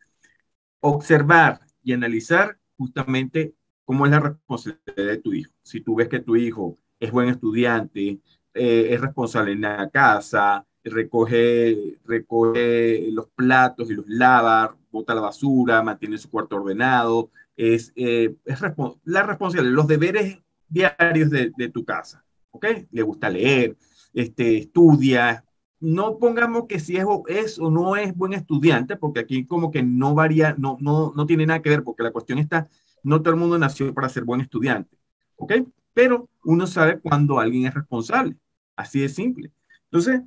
Observar 0.80 1.60
y 1.84 1.92
analizar 1.92 2.58
justamente 2.80 3.54
cómo 3.84 4.06
es 4.06 4.10
la 4.10 4.20
responsabilidad 4.20 5.12
de 5.12 5.18
tu 5.18 5.34
hijo. 5.34 5.52
Si 5.62 5.82
tú 5.82 5.96
ves 5.96 6.08
que 6.08 6.20
tu 6.20 6.34
hijo 6.34 6.78
es 6.98 7.12
buen 7.12 7.28
estudiante, 7.28 8.20
eh, 8.54 8.88
es 8.90 9.00
responsable 9.00 9.52
en 9.52 9.60
la 9.60 9.90
casa, 9.90 10.66
recoge, 10.82 11.98
recoge 12.06 13.08
los 13.10 13.28
platos 13.34 13.90
y 13.90 13.94
los 13.94 14.08
lava, 14.08 14.74
bota 14.90 15.14
la 15.14 15.20
basura, 15.20 15.82
mantiene 15.82 16.16
su 16.16 16.30
cuarto 16.30 16.56
ordenado, 16.56 17.30
es, 17.54 17.92
eh, 17.96 18.34
es 18.46 18.60
la 19.04 19.22
responsabilidad, 19.24 19.74
los 19.74 19.86
deberes 19.86 20.38
diarios 20.66 21.28
de, 21.28 21.52
de, 21.54 21.68
tu 21.68 21.84
casa, 21.84 22.24
¿ok? 22.50 22.66
Le 22.90 23.02
gusta 23.02 23.28
leer, 23.28 23.76
este, 24.14 24.56
estudia, 24.56 25.44
no 25.80 26.18
pongamos 26.18 26.66
que 26.66 26.78
si 26.78 26.98
es, 26.98 27.58
o 27.58 27.70
no 27.70 27.96
es 27.96 28.14
buen 28.14 28.34
estudiante, 28.34 28.96
porque 28.96 29.20
aquí 29.20 29.46
como 29.46 29.70
que 29.70 29.82
no 29.82 30.14
varía, 30.14 30.54
no, 30.58 30.76
no, 30.80 31.12
no 31.16 31.26
tiene 31.26 31.46
nada 31.46 31.62
que 31.62 31.70
ver, 31.70 31.82
porque 31.82 32.02
la 32.02 32.12
cuestión 32.12 32.38
está, 32.38 32.68
no 33.02 33.22
todo 33.22 33.34
el 33.34 33.40
mundo 33.40 33.58
nació 33.58 33.92
para 33.94 34.10
ser 34.10 34.24
buen 34.24 34.42
estudiante, 34.42 34.96
¿ok? 35.36 35.54
Pero 35.94 36.28
uno 36.44 36.66
sabe 36.66 37.00
cuando 37.00 37.40
alguien 37.40 37.66
es 37.66 37.74
responsable, 37.74 38.36
así 38.76 39.00
de 39.00 39.08
simple. 39.08 39.50
Entonces, 39.84 40.20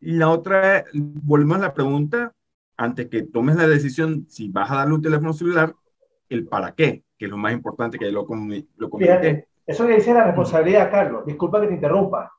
la 0.00 0.30
otra, 0.30 0.84
volvemos 0.94 1.58
a 1.58 1.60
la 1.60 1.74
pregunta, 1.74 2.32
antes 2.76 3.08
que 3.08 3.22
tomes 3.22 3.56
la 3.56 3.66
decisión 3.66 4.26
si 4.28 4.48
vas 4.50 4.70
a 4.70 4.76
darle 4.76 4.94
un 4.94 5.02
teléfono 5.02 5.32
celular, 5.32 5.74
el 6.28 6.46
para 6.46 6.72
qué, 6.72 7.04
que 7.18 7.24
es 7.24 7.30
lo 7.30 7.36
más 7.36 7.52
importante 7.52 7.98
que 7.98 8.10
lo, 8.10 8.26
lo 8.76 8.90
comenté. 8.90 9.48
eso 9.66 9.86
que 9.86 9.94
dice 9.94 10.14
la 10.14 10.24
responsabilidad, 10.24 10.90
Carlos, 10.90 11.26
disculpa 11.26 11.60
que 11.60 11.68
te 11.68 11.74
interrumpa. 11.74 12.32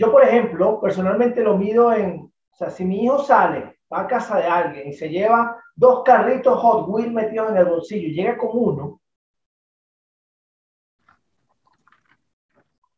Yo, 0.00 0.10
por 0.10 0.24
ejemplo, 0.24 0.80
personalmente 0.80 1.42
lo 1.42 1.58
mido 1.58 1.92
en, 1.92 2.22
o 2.22 2.56
sea, 2.56 2.70
si 2.70 2.86
mi 2.86 3.04
hijo 3.04 3.18
sale, 3.18 3.80
va 3.92 4.00
a 4.00 4.06
casa 4.06 4.38
de 4.38 4.46
alguien 4.46 4.88
y 4.88 4.94
se 4.94 5.10
lleva 5.10 5.62
dos 5.76 6.02
carritos 6.04 6.58
Hot 6.58 6.88
Wheels 6.88 7.12
metidos 7.12 7.50
en 7.50 7.58
el 7.58 7.66
bolsillo 7.66 8.08
y 8.08 8.14
llega 8.14 8.38
con 8.38 8.48
uno, 8.52 9.00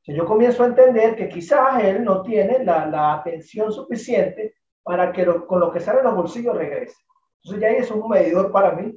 yo 0.07 0.25
comienzo 0.27 0.63
a 0.63 0.67
entender 0.67 1.17
que 1.17 1.29
quizás 1.29 1.83
él 1.83 2.05
no 2.05 2.23
tiene 2.23 2.63
la, 2.65 2.87
la 2.87 3.15
atención 3.15 3.73
suficiente 3.73 4.55
para 4.85 5.11
que 5.11 5.27
con 5.47 5.59
lo 5.59 5.73
que 5.73 5.81
sale 5.81 5.99
en 5.99 6.05
los 6.05 6.15
bolsillos 6.15 6.57
regrese. 6.57 7.03
Entonces 7.43 7.61
ya 7.63 7.69
eso 7.71 7.95
es 7.95 8.01
un 8.01 8.11
medidor 8.11 8.53
para 8.53 8.73
mí 8.73 8.97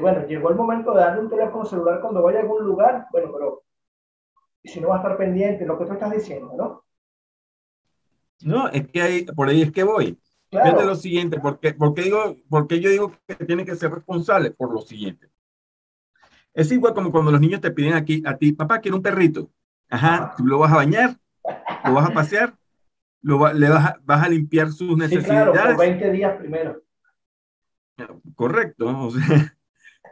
bueno, 0.00 0.26
llegó 0.26 0.48
el 0.48 0.54
momento 0.54 0.94
de 0.94 1.00
darle 1.00 1.20
un 1.20 1.28
teléfono 1.28 1.66
celular 1.66 2.00
cuando 2.00 2.22
vaya 2.22 2.38
a 2.38 2.42
algún 2.42 2.64
lugar, 2.64 3.06
bueno, 3.12 3.30
pero 3.34 3.62
y 4.62 4.68
si 4.70 4.80
no 4.80 4.88
va 4.88 4.94
a 4.94 4.98
estar 4.98 5.18
pendiente 5.18 5.66
lo 5.66 5.76
que 5.76 5.84
tú 5.84 5.92
estás 5.92 6.12
diciendo, 6.12 6.54
¿no? 6.56 6.84
No, 8.44 8.68
es 8.68 8.86
que 8.88 9.02
ahí, 9.02 9.24
por 9.24 9.48
ahí 9.48 9.62
es 9.62 9.72
que 9.72 9.82
voy. 9.84 10.18
Fíjate 10.50 10.84
lo 10.84 10.94
siguiente, 10.94 11.40
porque, 11.40 11.72
porque, 11.74 12.02
digo, 12.02 12.36
porque 12.48 12.78
yo 12.78 12.90
digo 12.90 13.12
que 13.26 13.34
tiene 13.44 13.64
que 13.64 13.74
ser 13.74 13.90
responsable 13.90 14.52
por 14.52 14.72
lo 14.72 14.82
siguiente. 14.82 15.28
Es 16.52 16.70
igual 16.70 16.94
como 16.94 17.10
cuando 17.10 17.32
los 17.32 17.40
niños 17.40 17.60
te 17.60 17.72
piden 17.72 17.94
aquí 17.94 18.22
a 18.24 18.36
ti, 18.36 18.52
papá, 18.52 18.80
quiero 18.80 18.98
un 18.98 19.02
perrito. 19.02 19.50
Ajá, 19.88 20.34
tú 20.36 20.46
lo 20.46 20.58
vas 20.58 20.72
a 20.72 20.76
bañar, 20.76 21.16
lo 21.84 21.94
vas 21.94 22.08
a 22.08 22.12
pasear, 22.12 22.54
lo 23.22 23.52
le 23.52 23.68
vas 23.68 23.86
a, 23.86 24.00
vas 24.04 24.22
a 24.22 24.28
limpiar 24.28 24.70
sus 24.70 24.96
necesidades. 24.96 25.46
Sí, 25.46 25.52
claro, 25.52 25.76
por 25.76 25.86
20 25.86 26.12
días 26.12 26.38
primero. 26.38 26.82
Correcto, 28.36 29.06
o 29.06 29.10
sea, 29.10 29.53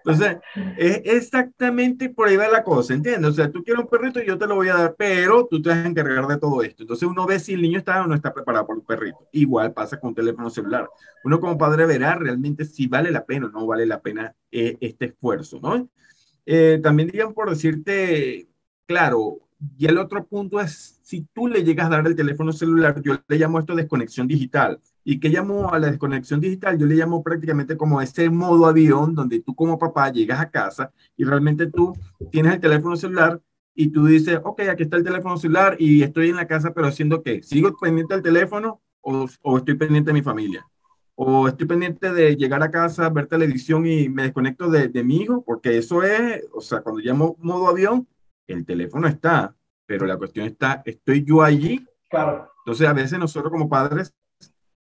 entonces, 0.04 0.38
es 0.76 1.02
exactamente 1.04 2.09
por 2.11 2.28
ahí 2.28 2.37
va 2.37 2.49
la 2.49 2.64
cosa, 2.64 2.94
¿entiendes? 2.94 3.30
O 3.30 3.32
sea, 3.32 3.50
tú 3.50 3.62
quieres 3.62 3.85
un 3.85 3.88
perrito 3.88 4.21
y 4.21 4.26
yo 4.26 4.37
te 4.37 4.47
lo 4.47 4.56
voy 4.56 4.68
a 4.68 4.75
dar, 4.75 4.94
pero 4.97 5.47
tú 5.49 5.62
te 5.62 5.68
vas 5.68 5.78
a 5.78 5.87
encargar 5.87 6.26
de 6.26 6.38
todo 6.38 6.62
esto. 6.62 6.82
Entonces, 6.82 7.09
uno 7.09 7.26
ve 7.26 7.38
si 7.38 7.54
el 7.54 7.62
niño 7.62 7.78
está 7.78 8.02
o 8.02 8.06
no 8.06 8.14
está 8.14 8.32
preparado 8.35 8.66
por 8.66 8.76
un 8.76 8.85
perrito. 8.85 9.28
Igual 9.32 9.73
pasa 9.73 9.99
con 10.00 10.09
un 10.09 10.14
teléfono 10.14 10.50
celular. 10.50 10.88
Uno 11.25 11.40
como 11.40 11.56
padre 11.56 11.87
verá 11.87 12.14
realmente 12.16 12.64
si 12.64 12.87
vale 12.87 13.11
la 13.11 13.25
pena 13.25 13.47
o 13.47 13.50
no 13.50 13.66
vale 13.66 13.87
la 13.87 14.00
pena 14.00 14.35
eh, 14.50 14.76
este 14.80 15.06
esfuerzo, 15.06 15.61
¿no? 15.62 15.88
Eh, 16.44 16.80
también 16.82 17.09
digan 17.09 17.32
por 17.35 17.50
decirte, 17.50 18.49
claro, 18.87 19.38
y 19.78 19.87
el 19.87 19.99
otro 19.99 20.26
punto 20.26 20.61
es, 20.61 20.99
si 21.02 21.23
tú 21.33 21.47
le 21.47 21.62
llegas 21.62 21.87
a 21.87 21.90
dar 21.90 22.07
el 22.07 22.16
teléfono 22.16 22.52
celular, 22.52 23.00
yo 23.02 23.14
le 23.28 23.38
llamo 23.38 23.59
esto 23.59 23.75
desconexión 23.75 24.26
digital. 24.26 24.81
¿Y 25.04 25.21
qué 25.21 25.28
llamo 25.28 25.73
a 25.73 25.78
la 25.78 25.88
desconexión 25.88 26.40
digital? 26.40 26.78
Yo 26.78 26.87
le 26.87 26.97
llamo 26.97 27.23
prácticamente 27.23 27.76
como 27.76 28.00
ese 28.00 28.28
modo 28.31 28.66
avión 28.66 29.14
donde 29.14 29.40
tú 29.40 29.54
como 29.54 29.78
papá 29.78 30.11
llegas 30.11 30.40
a 30.40 30.50
casa 30.50 30.92
y 31.16 31.25
realmente 31.25 31.66
tú 31.71 31.92
tienes 32.31 32.54
el 32.54 32.61
teléfono 32.61 32.97
celular 32.97 33.40
y 33.75 33.88
tú 33.88 34.07
dices, 34.07 34.40
ok, 34.42 34.62
aquí 34.71 34.85
está 34.85 34.97
el 34.97 35.04
teléfono 35.04 35.37
celular 35.37 35.76
y 35.78 36.02
estoy 36.02 36.31
en 36.31 36.37
la 36.37 36.47
casa, 36.47 36.73
pero 36.75 36.88
haciendo 36.88 37.23
qué? 37.23 37.42
¿Sigo 37.42 37.76
pendiente 37.81 38.14
del 38.14 38.23
teléfono 38.23 38.81
o, 39.00 39.26
o 39.42 39.59
estoy 39.59 39.75
pendiente 39.75 40.11
de 40.11 40.14
mi 40.14 40.23
familia? 40.23 40.66
¿O 41.14 41.47
estoy 41.47 41.66
pendiente 41.66 42.12
de 42.12 42.37
llegar 42.37 42.62
a 42.62 42.71
casa, 42.71 43.09
ver 43.11 43.26
televisión 43.26 43.87
y 43.87 44.09
me 44.09 44.25
desconecto 44.25 44.71
de, 44.71 44.88
de 44.88 45.04
mi 45.04 45.19
hijo? 45.19 45.42
Porque 45.45 45.78
eso 45.78 46.02
es, 46.02 46.42
o 46.52 46.61
sea, 46.61 46.81
cuando 46.81 47.00
llamo 47.00 47.37
modo 47.38 47.69
avión, 47.69 48.07
el 48.46 48.64
teléfono 48.64 49.08
está, 49.08 49.54
pero 49.87 50.06
la 50.06 50.16
cuestión 50.16 50.46
está, 50.46 50.82
¿estoy 50.84 51.25
yo 51.25 51.42
allí? 51.42 51.87
Claro. 52.08 52.50
Entonces, 52.64 52.87
a 52.87 52.92
veces 52.92 53.18
nosotros 53.18 53.50
como 53.50 53.68
padres 53.68 54.14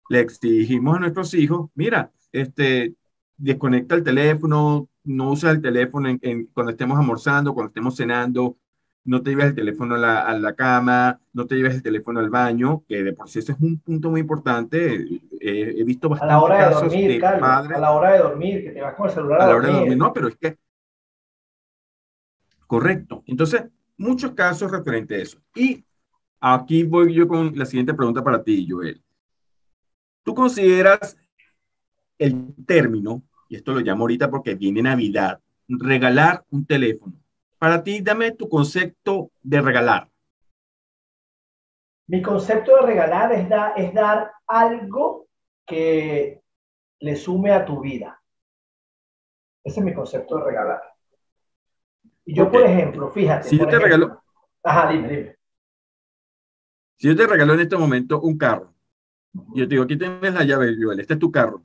le 0.08 0.20
exigimos 0.20 0.96
a 0.96 1.00
nuestros 1.00 1.34
hijos, 1.34 1.70
mira, 1.74 2.12
este, 2.32 2.94
desconecta 3.36 3.94
el 3.94 4.04
teléfono, 4.04 4.88
no 5.04 5.30
usa 5.30 5.50
el 5.50 5.60
teléfono 5.60 6.08
en, 6.08 6.46
cuando 6.52 6.72
estemos 6.72 6.98
almorzando, 6.98 7.54
cuando 7.54 7.68
estemos 7.68 7.96
cenando, 7.96 8.56
no 9.04 9.22
te 9.22 9.30
lleves 9.30 9.46
el 9.46 9.54
teléfono 9.54 9.96
a 9.96 9.98
la, 9.98 10.20
a 10.22 10.38
la, 10.38 10.54
cama, 10.54 11.20
no 11.32 11.46
te 11.46 11.56
lleves 11.56 11.74
el 11.74 11.82
teléfono 11.82 12.20
al 12.20 12.30
baño, 12.30 12.84
que 12.88 13.02
de 13.02 13.12
por 13.12 13.28
sí 13.28 13.40
ese 13.40 13.52
es 13.52 13.60
un 13.60 13.78
punto 13.78 14.10
muy 14.10 14.20
importante. 14.20 15.06
he 15.40 15.84
visto 15.84 16.08
bastantes 16.08 16.34
a 16.34 16.38
la 16.38 16.42
hora 16.42 16.68
de 16.68 16.74
dormir, 16.74 17.20
padres, 17.20 17.76
A 17.76 17.80
la 17.80 17.90
hora 17.90 18.12
de 18.12 18.18
dormir, 18.18 18.64
que 18.64 18.70
te 18.70 18.80
vas 18.80 18.94
con 18.94 19.06
el 19.06 19.12
celular 19.12 19.42
a, 19.42 19.46
la 19.46 19.56
hora 19.56 19.68
de 19.68 19.74
dormir. 19.74 19.98
No, 19.98 20.12
pero 20.12 20.28
es 20.28 20.36
que... 20.36 20.56
Correcto. 22.74 23.22
Entonces, 23.26 23.66
muchos 23.96 24.32
casos 24.32 24.68
referentes 24.68 25.16
a 25.16 25.22
eso. 25.22 25.38
Y 25.54 25.84
aquí 26.40 26.82
voy 26.82 27.14
yo 27.14 27.28
con 27.28 27.56
la 27.56 27.66
siguiente 27.66 27.94
pregunta 27.94 28.24
para 28.24 28.42
ti, 28.42 28.66
Joel. 28.68 29.00
¿Tú 30.24 30.34
consideras 30.34 31.16
el 32.18 32.52
término, 32.66 33.22
y 33.48 33.54
esto 33.54 33.74
lo 33.74 33.78
llamo 33.78 34.02
ahorita 34.02 34.28
porque 34.28 34.56
viene 34.56 34.82
Navidad, 34.82 35.40
regalar 35.68 36.44
un 36.50 36.66
teléfono? 36.66 37.14
Para 37.60 37.80
ti, 37.80 38.00
dame 38.00 38.32
tu 38.32 38.48
concepto 38.48 39.30
de 39.40 39.60
regalar. 39.60 40.10
Mi 42.08 42.22
concepto 42.22 42.74
de 42.74 42.86
regalar 42.86 43.32
es, 43.34 43.46
es 43.76 43.94
dar 43.94 44.32
algo 44.48 45.28
que 45.64 46.42
le 46.98 47.14
sume 47.14 47.52
a 47.52 47.64
tu 47.64 47.80
vida. 47.80 48.20
Ese 49.62 49.78
es 49.78 49.86
mi 49.86 49.94
concepto 49.94 50.38
de 50.38 50.44
regalar. 50.44 50.93
Y 52.24 52.34
yo, 52.34 52.50
por 52.50 52.62
ejemplo, 52.62 53.10
fíjate. 53.10 53.48
Si 53.48 53.58
yo 53.58 53.66
te 53.66 53.78
regalo. 53.78 54.22
Ajá, 54.62 54.90
dime, 54.90 55.08
dime. 55.08 55.36
Si 56.96 57.08
yo 57.08 57.16
te 57.16 57.26
regalo 57.26 57.54
en 57.54 57.60
este 57.60 57.76
momento 57.76 58.20
un 58.20 58.38
carro, 58.38 58.72
yo 59.54 59.64
te 59.64 59.74
digo, 59.74 59.84
aquí 59.84 59.96
tienes 59.96 60.32
la 60.32 60.44
llave, 60.44 60.76
Joel, 60.80 61.00
este 61.00 61.14
es 61.14 61.18
tu 61.18 61.30
carro. 61.30 61.64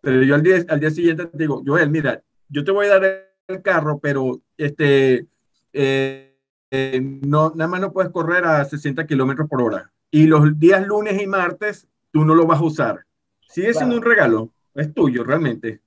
Pero 0.00 0.22
yo 0.22 0.34
al 0.34 0.42
día, 0.42 0.64
al 0.68 0.78
día 0.78 0.90
siguiente 0.90 1.26
te 1.26 1.38
digo, 1.38 1.62
Joel, 1.66 1.90
mira, 1.90 2.22
yo 2.48 2.62
te 2.62 2.70
voy 2.70 2.86
a 2.86 2.98
dar 2.98 3.26
el 3.48 3.62
carro, 3.62 3.98
pero 3.98 4.40
este, 4.56 5.26
eh, 5.72 6.38
eh, 6.70 7.00
no, 7.00 7.52
nada 7.54 7.68
más 7.68 7.80
no 7.80 7.92
puedes 7.92 8.12
correr 8.12 8.44
a 8.44 8.64
60 8.64 9.06
kilómetros 9.06 9.48
por 9.48 9.62
hora. 9.62 9.90
Y 10.10 10.26
los 10.26 10.58
días 10.58 10.86
lunes 10.86 11.20
y 11.20 11.26
martes, 11.26 11.88
tú 12.12 12.24
no 12.24 12.34
lo 12.34 12.46
vas 12.46 12.60
a 12.60 12.64
usar. 12.64 13.04
Sigue 13.48 13.74
siendo 13.74 13.96
un 13.96 14.02
regalo, 14.02 14.50
es 14.74 14.92
tuyo 14.92 15.24
realmente. 15.24 15.80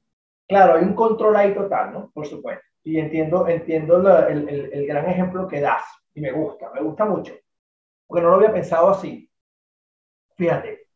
Claro, 0.48 0.76
hay 0.76 0.84
un 0.84 0.96
control 0.96 1.36
ahí 1.36 1.54
total, 1.54 1.94
¿no? 1.94 2.12
Por 2.12 2.26
supuesto. 2.26 2.69
Y 2.84 3.00
entiendo, 3.00 3.48
entiendo 3.48 3.98
el, 4.28 4.50
el, 4.50 4.74
el 4.74 4.88
gran 4.88 5.10
ejemplo 5.10 5.48
que 5.48 5.62
das. 5.62 5.84
Y 6.14 6.22
me 6.22 6.32
gusta, 6.32 6.72
me 6.74 6.82
gusta 6.82 7.06
mucho. 7.06 7.34
Porque 8.08 8.24
no 8.24 8.30
lo 8.30 8.36
había 8.36 8.54
pensado 8.54 8.90
así. 8.90 9.30
Fíjate, 10.36 10.88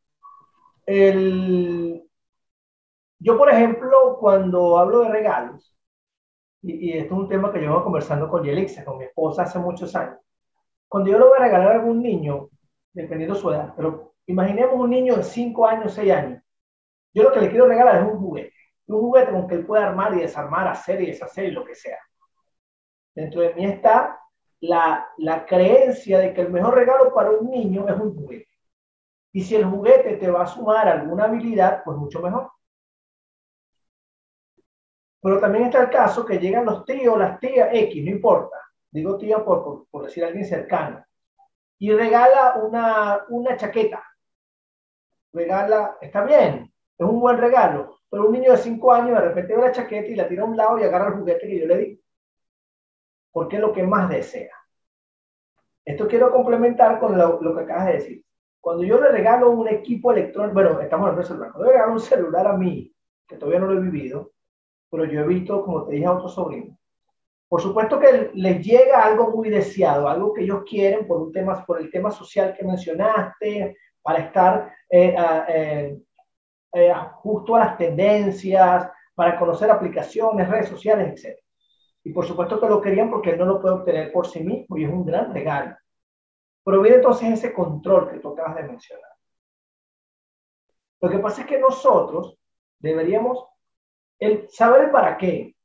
el... 0.86 2.04
Yo, 3.20 3.38
por 3.38 3.50
ejemplo, 3.50 4.18
cuando 4.20 4.78
hablo 4.78 5.02
de 5.02 5.10
regalos, 5.10 5.74
y, 6.64 6.98
esto 6.98 7.14
es 7.14 7.20
un 7.20 7.30
tema 7.30 7.52
que 7.52 7.62
yo 7.62 7.84
conversando 7.84 8.30
con 8.30 8.44
Yelixa, 8.44 8.86
con 8.86 8.98
mi 8.98 9.06
esposa 9.06 9.44
hace 9.44 9.60
muchos 9.60 9.96
años, 9.96 10.20
cuando 10.88 11.12
yo 11.12 11.20
le 11.20 11.26
voy 11.26 11.38
a 11.38 11.44
regalar 11.44 11.68
a 11.68 11.76
algún 11.76 12.02
niño, 12.02 12.50
dependiendo 12.94 13.36
de 13.36 13.42
su 13.42 13.50
edad, 13.52 13.74
pero 13.76 14.14
imaginemos 14.28 14.76
un 14.76 14.90
niño 14.90 15.16
de 15.18 15.24
5 15.24 15.68
años, 15.68 15.94
6 15.94 16.12
años, 16.12 16.42
yo 17.14 17.24
lo 17.24 17.32
que 17.32 17.42
le 17.42 17.50
quiero 17.50 17.68
regalar 17.68 18.02
es 18.02 18.12
un 18.12 18.20
juguete, 18.20 18.53
un 18.88 19.00
juguete 19.00 19.32
con 19.32 19.48
que 19.48 19.56
él 19.56 19.66
pueda 19.66 19.88
armar 19.88 20.14
y 20.14 20.22
desarmar, 20.22 20.68
hacer 20.68 21.02
y 21.02 21.08
deshacer 21.08 21.46
y 21.46 21.52
lo 21.52 21.64
que 21.66 21.76
sea. 21.76 22.00
Dentro 23.16 23.42
de 23.42 23.54
mí 23.54 23.66
está 23.66 24.20
la, 24.62 25.08
la 25.18 25.46
creencia 25.46 26.20
de 26.20 26.34
que 26.34 26.42
el 26.42 26.52
mejor 26.52 26.76
regalo 26.76 27.14
para 27.14 27.32
un 27.32 27.50
niño 27.50 27.88
es 27.88 27.96
un 27.96 28.16
juguete. 28.16 28.50
Y 29.32 29.42
si 29.42 29.56
el 29.56 29.66
juguete 29.66 30.18
te 30.18 30.30
va 30.30 30.44
a 30.44 30.48
sumar 30.48 30.88
alguna 30.88 31.26
habilidad, 31.26 31.84
pues 31.84 31.98
mucho 31.98 32.22
mejor. 32.22 32.52
Pero 35.22 35.40
también 35.40 35.66
está 35.66 35.82
el 35.82 35.90
caso 35.90 36.26
que 36.26 36.38
llegan 36.38 36.66
los 36.66 36.84
tíos, 36.84 37.18
las 37.18 37.40
tías 37.40 37.70
X, 37.72 38.04
no 38.04 38.12
importa. 38.12 38.58
Digo 38.92 39.18
tío 39.18 39.44
por, 39.46 39.88
por, 39.90 40.06
decir 40.06 40.24
a 40.24 40.28
alguien 40.28 40.46
cercano. 40.46 41.04
Y 41.80 41.92
regala 41.94 42.56
una, 42.62 43.24
una 43.30 43.56
chaqueta. 43.56 44.04
Regala, 45.32 45.98
está 46.02 46.26
bien, 46.26 46.73
es 46.98 47.06
un 47.06 47.20
buen 47.20 47.38
regalo. 47.38 48.00
Pero 48.10 48.28
un 48.28 48.34
niño 48.34 48.52
de 48.52 48.58
5 48.58 48.94
años 48.94 49.20
de 49.20 49.28
repente 49.28 49.56
ve 49.56 49.62
la 49.62 49.72
chaqueta 49.72 50.08
y 50.08 50.16
la 50.16 50.28
tira 50.28 50.44
a 50.44 50.46
un 50.46 50.56
lado 50.56 50.80
y 50.80 50.84
agarra 50.84 51.08
el 51.08 51.20
juguete 51.20 51.48
que 51.48 51.60
yo 51.60 51.66
le 51.66 51.78
di. 51.78 52.02
Porque 53.32 53.56
es 53.56 53.62
lo 53.62 53.74
que 53.74 53.84
más 53.84 54.10
desea. 54.10 54.56
Esto 55.86 56.08
quiero 56.08 56.32
complementar 56.32 57.00
con 57.00 57.18
lo, 57.18 57.56
que 57.56 57.62
acabas 57.62 57.88
de 57.88 57.94
decir. 57.94 58.26
Cuando 58.62 58.84
yo 58.84 59.02
le 59.02 59.10
regalo 59.10 59.50
un 59.50 59.68
equipo 59.68 60.12
electrónico, 60.12 60.54
bueno, 60.54 60.80
estamos 60.80 61.12
en 61.12 61.20
el 61.20 61.26
celular, 61.26 61.52
cuando 61.52 61.66
yo 61.66 61.72
le 61.72 61.78
regalo 61.78 61.94
un 61.94 62.00
celular 62.00 62.48
a 62.48 62.58
mí, 62.58 62.96
que 63.28 63.36
todavía 63.36 63.60
no 63.60 63.68
lo 63.68 63.80
he 63.80 63.82
vivido, 63.82 64.32
pero 64.90 65.06
yo 65.06 65.22
he 65.22 65.28
visto, 65.28 65.64
como 65.66 65.86
te 65.86 65.94
dije 65.94 66.06
a 66.06 66.14
otros 66.14 66.36
sobrinos, 66.36 66.78
por 67.50 67.62
supuesto 67.62 68.00
que 68.00 68.32
les 68.34 68.66
llega 68.66 69.04
algo 69.04 69.32
muy 69.32 69.50
deseado, 69.50 70.08
algo 70.08 70.34
que 70.34 70.44
ellos 70.44 70.64
quieren 70.68 71.06
por, 71.06 71.22
un 71.22 71.32
tema, 71.32 71.66
por 71.66 71.82
el 71.82 71.92
tema 71.92 72.10
social 72.10 72.56
que 72.58 72.66
mencionaste, 72.66 73.76
para 74.02 74.20
estar 74.20 74.74
eh, 74.90 75.16
eh, 75.50 75.98
eh, 76.74 76.94
justo 77.22 77.56
a 77.56 77.60
las 77.60 77.78
tendencias, 77.78 78.92
para 79.16 79.38
conocer 79.38 79.70
aplicaciones, 79.70 80.50
redes 80.50 80.70
sociales, 80.70 81.24
etc. 81.24 81.40
Y 82.04 82.12
por 82.12 82.26
supuesto 82.26 82.60
que 82.60 82.68
lo 82.68 82.82
querían 82.82 83.10
porque 83.10 83.32
él 83.32 83.38
no 83.38 83.46
lo 83.46 83.62
puede 83.62 83.76
obtener 83.76 84.12
por 84.12 84.28
sí 84.28 84.44
mismo 84.44 84.78
y 84.78 84.86
es 84.86 84.92
un 84.92 85.06
gran 85.06 85.34
regalo. 85.34 85.76
Pero 86.64 86.82
viene 86.82 86.98
entonces 86.98 87.30
ese 87.30 87.54
control 87.54 88.10
que 88.10 88.20
tú 88.20 88.36
de 88.36 88.64
mencionar. 88.64 89.12
Lo 91.02 91.10
que 91.10 91.20
pasa 91.20 91.42
es 91.42 91.48
que 91.48 91.60
nosotros 91.60 92.38
deberíamos 92.80 93.46
saber 94.50 94.92
para 94.92 95.18
qué. 95.18 95.56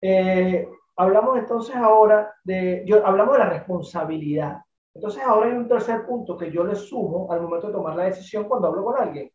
Eh, 0.00 0.66
hablamos 0.96 1.38
entonces 1.38 1.76
ahora 1.76 2.34
de, 2.44 2.82
yo, 2.86 3.06
hablamos 3.06 3.34
de 3.34 3.38
la 3.40 3.50
responsabilidad. 3.50 4.58
Entonces 4.94 5.22
ahora 5.22 5.50
hay 5.50 5.56
un 5.56 5.68
tercer 5.68 6.06
punto 6.06 6.36
que 6.36 6.50
yo 6.50 6.64
le 6.64 6.74
sumo 6.74 7.30
al 7.30 7.42
momento 7.42 7.68
de 7.68 7.74
tomar 7.74 7.94
la 7.94 8.04
decisión 8.04 8.44
cuando 8.44 8.68
hablo 8.68 8.84
con 8.84 8.96
alguien. 8.96 9.30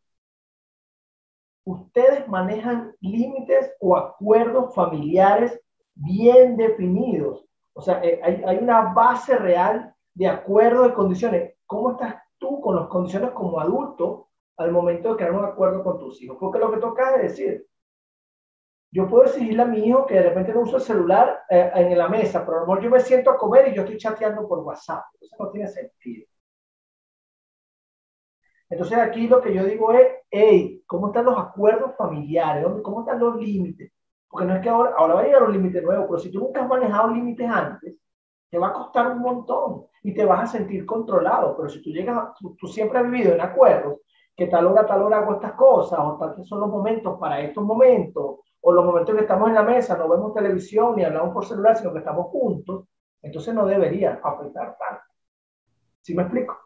Ustedes 1.64 2.28
manejan 2.28 2.94
límites 3.00 3.74
o 3.80 3.96
acuerdos 3.96 4.74
familiares 4.74 5.60
bien 5.94 6.56
definidos. 6.56 7.46
O 7.72 7.80
sea, 7.80 8.04
eh, 8.04 8.20
hay, 8.22 8.42
hay 8.46 8.58
una 8.58 8.92
base 8.92 9.36
real 9.36 9.94
de 10.14 10.28
acuerdo 10.28 10.82
de 10.84 10.94
condiciones. 10.94 11.54
¿Cómo 11.66 11.92
estás 11.92 12.16
tú 12.38 12.60
con 12.60 12.76
las 12.76 12.88
condiciones 12.88 13.30
como 13.30 13.60
adulto 13.60 14.28
al 14.56 14.70
momento 14.70 15.10
de 15.10 15.16
crear 15.16 15.32
un 15.32 15.44
acuerdo 15.44 15.82
con 15.82 15.98
tus 15.98 16.22
hijos? 16.22 16.36
Porque 16.38 16.58
lo 16.58 16.70
que 16.70 16.78
toca 16.78 17.16
es 17.16 17.22
decir, 17.22 17.66
yo 18.94 19.08
puedo 19.08 19.24
exigirle 19.24 19.62
a 19.62 19.66
mi 19.66 19.78
hijo 19.78 20.06
que 20.06 20.14
de 20.14 20.22
repente 20.22 20.54
no 20.54 20.60
use 20.60 20.76
el 20.76 20.82
celular 20.82 21.42
eh, 21.50 21.68
en 21.74 21.98
la 21.98 22.08
mesa, 22.08 22.44
pero 22.44 22.58
a 22.58 22.60
lo 22.60 22.66
mejor 22.66 22.82
yo 22.84 22.90
me 22.90 23.00
siento 23.00 23.30
a 23.30 23.36
comer 23.36 23.66
y 23.68 23.74
yo 23.74 23.82
estoy 23.82 23.98
chateando 23.98 24.46
por 24.46 24.60
WhatsApp. 24.60 25.02
Eso 25.20 25.34
no 25.40 25.50
tiene 25.50 25.66
sentido. 25.66 26.28
Entonces 28.74 28.98
aquí 28.98 29.28
lo 29.28 29.40
que 29.40 29.54
yo 29.54 29.64
digo 29.64 29.92
es, 29.92 30.08
hey, 30.28 30.82
¿cómo 30.84 31.06
están 31.06 31.26
los 31.26 31.38
acuerdos 31.38 31.92
familiares? 31.96 32.66
¿Cómo 32.82 33.02
están 33.02 33.20
los 33.20 33.36
límites? 33.36 33.92
Porque 34.28 34.48
no 34.48 34.56
es 34.56 34.62
que 34.62 34.68
ahora, 34.68 34.94
ahora 34.96 35.14
va 35.14 35.20
a 35.20 35.24
llegar 35.24 35.44
un 35.44 35.52
límite 35.52 35.80
nuevo, 35.80 36.08
pero 36.08 36.18
si 36.18 36.32
tú 36.32 36.40
nunca 36.40 36.62
has 36.62 36.68
manejado 36.68 37.14
límites 37.14 37.48
antes, 37.48 37.94
te 38.50 38.58
va 38.58 38.68
a 38.68 38.72
costar 38.72 39.12
un 39.12 39.20
montón 39.20 39.86
y 40.02 40.12
te 40.12 40.24
vas 40.24 40.42
a 40.42 40.58
sentir 40.58 40.84
controlado. 40.84 41.56
Pero 41.56 41.68
si 41.68 41.80
tú 41.82 41.90
llegas, 41.90 42.34
tú, 42.40 42.56
tú 42.56 42.66
siempre 42.66 42.98
has 42.98 43.08
vivido 43.08 43.32
en 43.32 43.42
acuerdos, 43.42 44.00
que 44.34 44.48
tal 44.48 44.66
hora, 44.66 44.84
tal 44.84 45.02
hora 45.02 45.18
hago 45.18 45.34
estas 45.34 45.52
cosas, 45.52 46.00
o 46.00 46.18
tal 46.18 46.34
que 46.34 46.42
son 46.42 46.58
los 46.58 46.68
momentos 46.68 47.16
para 47.20 47.40
estos 47.42 47.62
momentos, 47.62 48.40
o 48.60 48.72
los 48.72 48.84
momentos 48.84 49.10
en 49.10 49.18
que 49.18 49.22
estamos 49.22 49.50
en 49.50 49.54
la 49.54 49.62
mesa, 49.62 49.96
no 49.96 50.08
vemos 50.08 50.34
televisión 50.34 50.96
ni 50.96 51.04
hablamos 51.04 51.32
por 51.32 51.46
celular, 51.46 51.76
sino 51.76 51.92
que 51.92 52.00
estamos 52.00 52.26
juntos, 52.26 52.86
entonces 53.22 53.54
no 53.54 53.66
debería 53.66 54.20
afectar 54.20 54.76
tanto. 54.76 55.04
¿Sí 56.00 56.12
me 56.12 56.22
explico? 56.22 56.63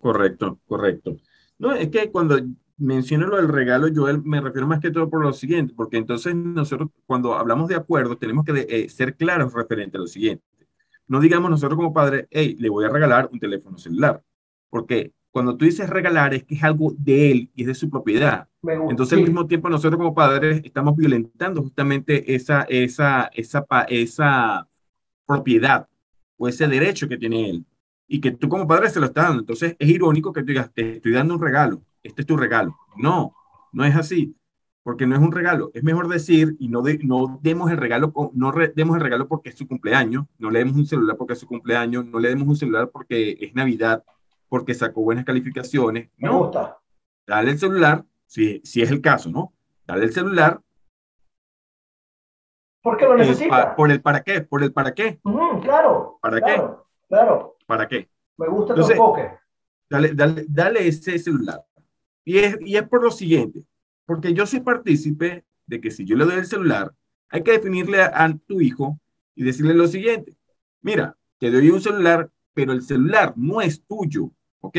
Correcto, 0.00 0.58
correcto. 0.66 1.16
No, 1.58 1.72
es 1.72 1.88
que 1.88 2.10
cuando 2.10 2.38
menciono 2.78 3.26
lo 3.26 3.36
del 3.36 3.48
regalo, 3.48 3.88
yo 3.88 4.06
me 4.22 4.40
refiero 4.40 4.66
más 4.66 4.80
que 4.80 4.90
todo 4.90 5.08
por 5.08 5.22
lo 5.22 5.32
siguiente, 5.32 5.74
porque 5.74 5.96
entonces 5.96 6.34
nosotros 6.34 6.90
cuando 7.06 7.34
hablamos 7.34 7.68
de 7.68 7.76
acuerdo 7.76 8.18
tenemos 8.18 8.44
que 8.44 8.66
eh, 8.68 8.88
ser 8.88 9.16
claros 9.16 9.52
referente 9.54 9.96
a 9.96 10.00
lo 10.00 10.06
siguiente. 10.06 10.44
No 11.08 11.20
digamos 11.20 11.50
nosotros 11.50 11.76
como 11.76 11.94
padres, 11.94 12.26
hey, 12.30 12.56
le 12.58 12.68
voy 12.68 12.84
a 12.84 12.88
regalar 12.88 13.28
un 13.32 13.38
teléfono 13.38 13.78
celular, 13.78 14.22
porque 14.68 15.12
cuando 15.30 15.56
tú 15.56 15.64
dices 15.64 15.88
regalar 15.88 16.34
es 16.34 16.44
que 16.44 16.54
es 16.54 16.64
algo 16.64 16.94
de 16.98 17.30
él 17.30 17.50
y 17.54 17.62
es 17.62 17.68
de 17.68 17.74
su 17.74 17.90
propiedad. 17.90 18.48
Entonces, 18.88 19.18
al 19.18 19.24
mismo 19.24 19.46
tiempo, 19.46 19.68
nosotros 19.68 19.98
como 19.98 20.14
padres 20.14 20.62
estamos 20.64 20.96
violentando 20.96 21.62
justamente 21.62 22.34
esa, 22.34 22.62
esa, 22.62 23.30
esa, 23.34 23.66
esa 23.88 24.68
propiedad 25.26 25.88
o 26.36 26.48
ese 26.48 26.66
derecho 26.66 27.06
que 27.06 27.18
tiene 27.18 27.50
él 27.50 27.66
y 28.08 28.20
que 28.20 28.30
tú 28.32 28.48
como 28.48 28.66
padre 28.66 28.90
se 28.90 29.00
lo 29.00 29.06
estás 29.06 29.24
dando. 29.24 29.40
Entonces, 29.40 29.76
es 29.78 29.88
irónico 29.88 30.32
que 30.32 30.40
tú 30.40 30.48
digas, 30.48 30.72
te 30.72 30.96
estoy 30.96 31.12
dando 31.12 31.34
un 31.34 31.40
regalo, 31.40 31.82
este 32.02 32.22
es 32.22 32.26
tu 32.26 32.36
regalo. 32.36 32.76
No, 32.96 33.34
no 33.72 33.84
es 33.84 33.94
así, 33.96 34.36
porque 34.82 35.06
no 35.06 35.16
es 35.16 35.20
un 35.20 35.32
regalo. 35.32 35.70
Es 35.74 35.82
mejor 35.82 36.08
decir 36.08 36.56
y 36.58 36.68
no, 36.68 36.82
de, 36.82 36.98
no 36.98 37.40
demos 37.42 37.70
el 37.70 37.76
regalo, 37.76 38.12
no 38.32 38.52
demos 38.74 38.96
el 38.96 39.02
regalo 39.02 39.26
porque 39.28 39.50
es 39.50 39.56
su 39.56 39.66
cumpleaños, 39.66 40.26
no 40.38 40.50
le 40.50 40.60
demos 40.60 40.76
un 40.76 40.86
celular 40.86 41.16
porque 41.16 41.32
es 41.32 41.40
su 41.40 41.46
cumpleaños, 41.46 42.06
no 42.06 42.18
le 42.18 42.28
demos 42.28 42.48
un 42.48 42.56
celular 42.56 42.90
porque 42.90 43.36
es 43.40 43.54
Navidad, 43.54 44.04
porque 44.48 44.74
sacó 44.74 45.02
buenas 45.02 45.24
calificaciones. 45.24 46.10
Me 46.16 46.28
no, 46.28 46.38
gusta. 46.38 46.78
Dale 47.26 47.50
el 47.50 47.58
celular, 47.58 48.04
si, 48.26 48.60
si 48.64 48.82
es 48.82 48.90
el 48.90 49.00
caso, 49.00 49.30
¿no? 49.30 49.52
Dale 49.86 50.04
el 50.04 50.12
celular. 50.12 50.60
Porque 52.80 53.04
lo 53.04 53.16
necesita. 53.16 53.74
por 53.74 53.90
el 53.90 54.00
para 54.00 54.22
qué, 54.22 54.42
por 54.42 54.62
el 54.62 54.72
para 54.72 54.94
qué. 54.94 55.18
claro. 55.62 56.18
¿Para 56.22 56.40
qué? 56.40 56.62
Claro. 57.08 57.55
¿Para 57.66 57.88
qué? 57.88 58.08
Me 58.36 58.48
gusta 58.48 58.74
tu 58.74 58.88
enfoque. 58.88 59.30
Dale, 59.88 60.14
dale, 60.14 60.44
dale 60.48 60.88
ese 60.88 61.18
celular. 61.18 61.64
Y 62.24 62.38
es, 62.38 62.58
y 62.60 62.76
es 62.76 62.82
por 62.88 63.02
lo 63.02 63.10
siguiente, 63.10 63.64
porque 64.04 64.32
yo 64.32 64.46
soy 64.46 64.60
partícipe 64.60 65.44
de 65.66 65.80
que 65.80 65.90
si 65.90 66.04
yo 66.04 66.16
le 66.16 66.24
doy 66.24 66.36
el 66.36 66.46
celular, 66.46 66.92
hay 67.28 67.42
que 67.42 67.52
definirle 67.52 68.02
a, 68.02 68.24
a 68.24 68.36
tu 68.36 68.60
hijo 68.60 68.98
y 69.34 69.44
decirle 69.44 69.74
lo 69.74 69.86
siguiente. 69.86 70.36
Mira, 70.82 71.16
te 71.38 71.50
doy 71.50 71.70
un 71.70 71.80
celular 71.80 72.30
pero 72.56 72.72
el 72.72 72.80
celular 72.80 73.34
no 73.36 73.60
es 73.60 73.84
tuyo, 73.84 74.30
¿ok? 74.60 74.78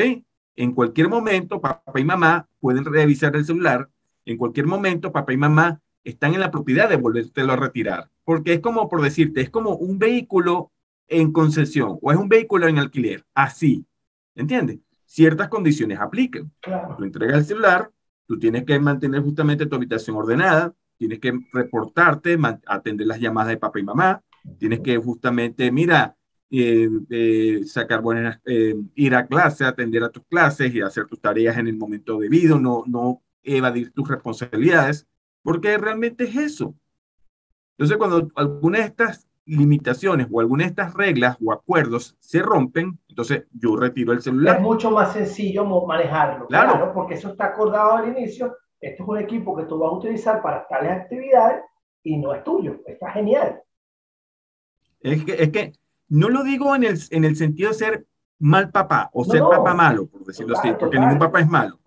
En 0.56 0.74
cualquier 0.74 1.10
momento, 1.10 1.62
papá 1.62 2.00
y 2.00 2.04
mamá 2.04 2.50
pueden 2.60 2.84
revisar 2.84 3.36
el 3.36 3.46
celular. 3.46 3.88
En 4.26 4.36
cualquier 4.36 4.66
momento, 4.66 5.12
papá 5.12 5.32
y 5.32 5.38
mamá 5.38 5.80
están 6.04 6.34
en 6.34 6.40
la 6.40 6.50
propiedad 6.50 6.90
de 6.90 6.96
volvértelo 6.96 7.54
a 7.54 7.56
retirar. 7.56 8.10
Porque 8.24 8.54
es 8.54 8.62
como, 8.62 8.90
por 8.90 9.04
decirte, 9.04 9.42
es 9.42 9.52
como 9.52 9.76
un 9.76 10.00
vehículo 10.00 10.72
en 11.08 11.32
concesión 11.32 11.98
o 12.02 12.12
es 12.12 12.18
un 12.18 12.30
vehículo 12.30 12.68
en 12.68 12.80
alquiler. 12.80 13.26
Así, 13.34 13.86
¿entiendes? 14.36 14.80
Ciertas 15.06 15.48
condiciones 15.48 16.00
aplican. 16.00 16.52
Tú 16.98 17.04
entregas 17.04 17.38
el 17.38 17.46
celular, 17.46 17.92
tú 18.26 18.38
tienes 18.38 18.66
que 18.66 18.80
mantener 18.80 19.22
justamente 19.22 19.66
tu 19.66 19.76
habitación 19.76 20.18
ordenada, 20.18 20.74
tienes 20.98 21.20
que 21.20 21.40
reportarte, 21.54 22.38
atender 22.66 23.08
las 23.08 23.20
llamadas 23.20 23.50
de 23.50 23.58
papá 23.58 23.80
y 23.80 23.84
mamá, 23.84 24.22
tienes 24.58 24.82
que 24.82 24.98
justamente, 24.98 25.72
mira, 25.72 26.16
eh, 26.50 26.90
eh, 27.10 27.62
sacar 27.66 28.02
buenas, 28.02 28.40
eh, 28.46 28.76
ir 28.96 29.16
a 29.16 29.28
clase, 29.28 29.66
atender 29.66 30.04
a 30.04 30.10
tus 30.10 30.24
clases 30.26 30.74
y 30.74 30.82
hacer 30.82 31.06
tus 31.06 31.20
tareas 31.20 31.58
en 31.58 31.68
el 31.68 31.78
momento 31.78 32.20
debido, 32.20 32.60
no, 32.60 32.84
no 32.88 33.22
evadir 33.44 33.92
tus 33.92 34.08
responsabilidades, 34.08 35.08
porque 35.42 35.78
realmente 35.78 36.26
es 36.26 36.36
eso. 36.36 36.76
Entonces, 37.78 37.98
cuando 37.98 38.32
alguna 38.36 38.80
de 38.80 38.86
estas 38.86 39.27
limitaciones 39.48 40.28
o 40.32 40.40
alguna 40.40 40.64
de 40.64 40.70
estas 40.70 40.94
reglas 40.94 41.38
o 41.44 41.52
acuerdos 41.52 42.16
se 42.20 42.42
rompen, 42.42 43.00
entonces 43.08 43.46
yo 43.52 43.76
retiro 43.76 44.14
el 44.14 44.22
celular. 44.22 44.58
Es 44.58 44.62
mucho 44.62 44.92
más 44.92 45.14
sencillo 45.14 45.66
manejarlo, 45.86 46.48
claro, 46.48 46.92
porque 46.94 47.16
eso 47.16 47.30
está 47.30 47.46
acordado 47.46 47.94
al 47.94 48.10
inicio. 48.10 48.56
Este 48.80 49.02
es 49.02 49.10
un 49.10 49.18
equipo 49.18 49.56
que 49.56 49.64
tú 49.64 49.80
vas 49.80 49.90
a 49.90 49.96
utilizar 49.96 50.42
para 50.42 50.68
tales 50.68 50.92
actividades 50.92 51.64
y 52.04 52.18
no 52.18 52.34
es 52.34 52.44
tuyo. 52.44 52.82
Está 52.86 53.12
genial. 53.12 53.62
Es 55.00 55.24
que, 55.24 55.34
es 55.34 55.52
que 55.52 55.74
no 56.10 56.30
lo 56.30 56.44
digo 56.44 56.76
en 56.76 56.84
el, 56.84 57.00
en 57.12 57.26
el 57.26 57.36
sentido 57.36 57.70
de 57.70 57.76
ser 57.76 58.08
mal 58.40 58.70
papá 58.70 59.10
o 59.14 59.24
ser 59.24 59.42
papá 59.42 59.74
malo, 59.74 60.08
por 60.08 60.24
decirlo 60.26 60.58
así, 60.58 60.72
porque 60.80 61.00
ningún 61.00 61.20
papá 61.20 61.40
es 61.40 61.48
malo. 61.48 61.80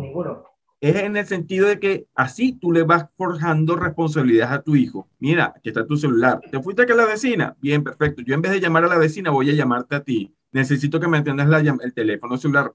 ninguno. 0.00 0.47
Es 0.80 0.94
en 0.96 1.16
el 1.16 1.26
sentido 1.26 1.66
de 1.66 1.80
que 1.80 2.06
así 2.14 2.52
tú 2.52 2.70
le 2.70 2.84
vas 2.84 3.06
forjando 3.16 3.74
responsabilidades 3.74 4.54
a 4.54 4.62
tu 4.62 4.76
hijo. 4.76 5.08
Mira, 5.18 5.52
aquí 5.56 5.70
está 5.70 5.84
tu 5.86 5.96
celular. 5.96 6.40
¿Te 6.52 6.62
fuiste 6.62 6.82
a 6.82 6.94
la 6.94 7.04
vecina? 7.04 7.56
Bien, 7.60 7.82
perfecto. 7.82 8.22
Yo 8.22 8.34
en 8.34 8.42
vez 8.42 8.52
de 8.52 8.60
llamar 8.60 8.84
a 8.84 8.88
la 8.88 8.98
vecina 8.98 9.30
voy 9.30 9.50
a 9.50 9.54
llamarte 9.54 9.96
a 9.96 10.04
ti. 10.04 10.32
Necesito 10.52 11.00
que 11.00 11.08
me 11.08 11.18
atiendas 11.18 11.48
la, 11.48 11.58
el 11.58 11.94
teléfono 11.94 12.38
celular. 12.38 12.72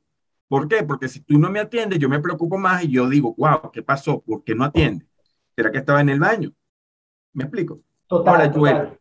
¿Por 0.50 0.68
qué? 0.68 0.84
Porque 0.84 1.08
si 1.08 1.22
tú 1.22 1.40
no 1.40 1.50
me 1.50 1.62
atiendes, 1.62 1.98
yo 1.98 2.10
me 2.10 2.20
preocupo 2.20 2.58
más 2.58 2.84
y 2.84 2.92
yo 2.92 3.08
digo, 3.08 3.34
wow, 3.38 3.72
¿qué 3.72 3.82
pasó? 3.82 4.22
¿Por 4.22 4.44
qué 4.44 4.54
no 4.54 4.66
atiende? 4.66 5.08
¿Será 5.56 5.72
que 5.72 5.78
estaba 5.78 6.02
en 6.02 6.10
el 6.10 6.20
baño? 6.20 6.52
¿Me 7.34 7.46
explico? 7.46 7.82
Total, 8.08 8.52
total. 8.52 9.00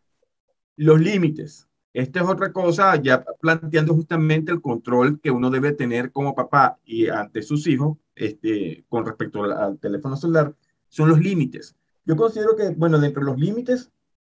los 0.77 1.01
límites. 1.01 1.69
Esta 1.92 2.20
es 2.20 2.28
otra 2.28 2.52
cosa, 2.52 2.96
ya 2.96 3.22
planteando 3.40 3.94
justamente 3.94 4.50
el 4.50 4.62
control 4.62 5.20
que 5.20 5.31
uno 5.31 5.50
debe 5.50 5.72
tener 5.72 6.11
como 6.11 6.35
papá 6.35 6.78
y 6.85 7.09
ante 7.09 7.42
sus 7.42 7.66
hijos 7.66 7.98
este, 8.14 8.85
con 8.88 9.05
respecto 9.05 9.44
al, 9.44 9.78
teléfono 9.78 10.16
celular, 10.16 10.55
son 10.88 11.11
los 11.11 11.20
límites. 11.20 11.76
Yo 12.07 12.16
considero 12.16 12.57
que, 12.57 12.70
bueno, 12.70 12.98
dentro 12.98 13.20
de 13.20 13.31
los 13.31 13.38
límites, 13.38 13.90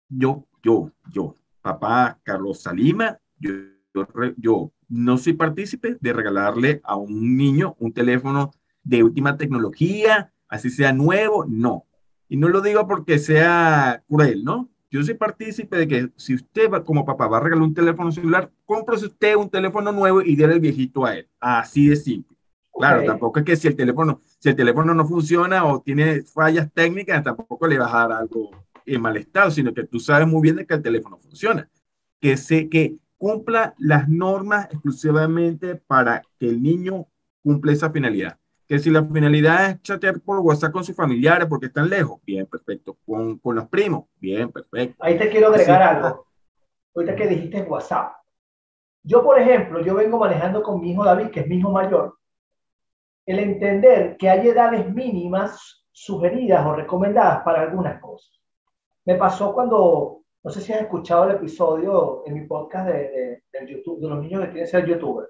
yo, 0.09 0.47
yo, 0.63 0.91
yo, 1.11 1.35
papá 1.61 2.19
Carlos 2.23 2.61
Salima, 2.61 3.19
yo, 3.39 3.51
yo, 3.93 4.07
yo 4.37 4.71
no 4.89 5.17
soy 5.17 5.33
partícipe 5.33 5.97
de 6.01 6.13
regalarle 6.13 6.81
a 6.83 6.95
un 6.95 7.37
niño 7.37 7.75
un 7.79 7.93
teléfono 7.93 8.51
de 8.83 9.03
última 9.03 9.37
tecnología, 9.37 10.33
así 10.47 10.71
sea 10.71 10.93
nuevo, 10.93 11.45
no. 11.47 11.85
Y 12.27 12.37
no 12.37 12.47
lo 12.47 12.61
digo 12.61 12.87
porque 12.87 13.19
sea 13.19 14.03
cruel, 14.07 14.43
¿no? 14.43 14.70
Yo 14.91 15.01
soy 15.01 15.13
partícipe 15.13 15.77
de 15.77 15.87
que 15.87 16.09
si 16.17 16.35
usted 16.35 16.69
va, 16.69 16.83
como 16.83 17.05
papá 17.05 17.25
va 17.25 17.37
a 17.37 17.39
regalar 17.39 17.63
un 17.63 17.73
teléfono 17.73 18.11
celular, 18.11 18.51
cómprese 18.65 19.05
usted 19.05 19.35
un 19.35 19.49
teléfono 19.49 19.93
nuevo 19.93 20.21
y 20.21 20.35
déle 20.35 20.55
el 20.55 20.59
viejito 20.59 21.05
a 21.05 21.15
él. 21.15 21.29
Así 21.39 21.87
de 21.87 21.95
simple. 21.95 22.35
Claro, 22.73 23.05
tampoco 23.05 23.39
es 23.39 23.45
que 23.45 23.55
si 23.55 23.69
el 23.69 23.75
teléfono, 23.77 24.19
si 24.39 24.49
el 24.49 24.55
teléfono 24.55 24.93
no 24.93 25.05
funciona 25.05 25.63
o 25.63 25.81
tiene 25.81 26.23
fallas 26.23 26.69
técnicas, 26.73 27.23
tampoco 27.23 27.67
le 27.67 27.77
vas 27.77 27.93
a 27.93 27.99
dar 27.99 28.11
algo 28.11 28.51
en 28.85 29.01
mal 29.01 29.15
estado, 29.15 29.49
sino 29.49 29.73
que 29.73 29.85
tú 29.85 29.97
sabes 29.99 30.27
muy 30.27 30.41
bien 30.41 30.57
de 30.57 30.65
que 30.65 30.73
el 30.73 30.81
teléfono 30.81 31.17
funciona. 31.17 31.69
Que 32.19 32.35
se, 32.35 32.67
que 32.67 32.97
cumpla 33.17 33.73
las 33.77 34.09
normas 34.09 34.65
exclusivamente 34.71 35.75
para 35.75 36.21
que 36.37 36.49
el 36.49 36.61
niño 36.61 37.07
cumpla 37.41 37.71
esa 37.71 37.91
finalidad 37.91 38.40
que 38.71 38.79
si 38.79 38.89
la 38.89 39.03
finalidad 39.03 39.69
es 39.69 39.81
chatear 39.81 40.21
por 40.21 40.39
WhatsApp 40.39 40.71
con 40.71 40.85
sus 40.85 40.95
familiares 40.95 41.45
porque 41.49 41.65
están 41.65 41.89
lejos, 41.89 42.21
bien, 42.25 42.45
perfecto. 42.45 42.95
Con, 43.05 43.37
con 43.39 43.57
los 43.57 43.67
primos, 43.67 44.05
bien, 44.15 44.49
perfecto. 44.49 44.95
Ahí 45.03 45.17
te 45.17 45.29
quiero 45.29 45.49
agregar 45.49 45.81
algo. 45.81 46.25
Ahorita 46.95 47.13
que 47.17 47.27
dijiste 47.27 47.63
WhatsApp. 47.63 48.13
Yo, 49.03 49.25
por 49.25 49.37
ejemplo, 49.37 49.81
yo 49.81 49.93
vengo 49.95 50.17
manejando 50.17 50.63
con 50.63 50.79
mi 50.79 50.93
hijo 50.93 51.03
David, 51.03 51.31
que 51.31 51.41
es 51.41 51.47
mi 51.47 51.57
hijo 51.57 51.69
mayor, 51.69 52.17
el 53.25 53.39
entender 53.39 54.15
que 54.15 54.29
hay 54.29 54.47
edades 54.47 54.89
mínimas 54.89 55.83
sugeridas 55.91 56.65
o 56.65 56.73
recomendadas 56.73 57.43
para 57.43 57.63
algunas 57.63 57.99
cosas. 57.99 58.31
Me 59.03 59.15
pasó 59.15 59.53
cuando, 59.53 60.21
no 60.43 60.49
sé 60.49 60.61
si 60.61 60.71
has 60.71 60.79
escuchado 60.79 61.25
el 61.25 61.35
episodio 61.35 62.23
en 62.25 62.35
mi 62.35 62.47
podcast 62.47 62.87
de, 62.87 63.43
de, 63.51 63.67
YouTube, 63.69 63.99
de 63.99 64.07
los 64.07 64.21
niños 64.21 64.45
que 64.45 64.51
quieren 64.51 64.67
ser 64.67 64.85
youtuber. 64.85 65.27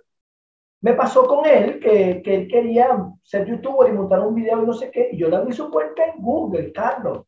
Me 0.82 0.94
pasó 0.94 1.26
con 1.28 1.46
él 1.46 1.80
que, 1.80 2.22
que, 2.24 2.36
él 2.36 2.48
quería 2.48 2.98
ser 3.24 3.48
youtuber 3.48 3.90
y 3.90 3.96
montar 3.96 4.20
un 4.20 4.34
video 4.34 4.64
y 4.64 4.66
no 4.66 4.74
sé 4.74 4.90
qué, 4.90 5.10
y 5.12 5.18
yo 5.18 5.30
le 5.30 5.36
abrí 5.36 5.54
su 5.54 5.70
cuenta 5.70 6.06
en 6.06 6.22
Google, 6.22 6.72
Carlos. 6.72 7.26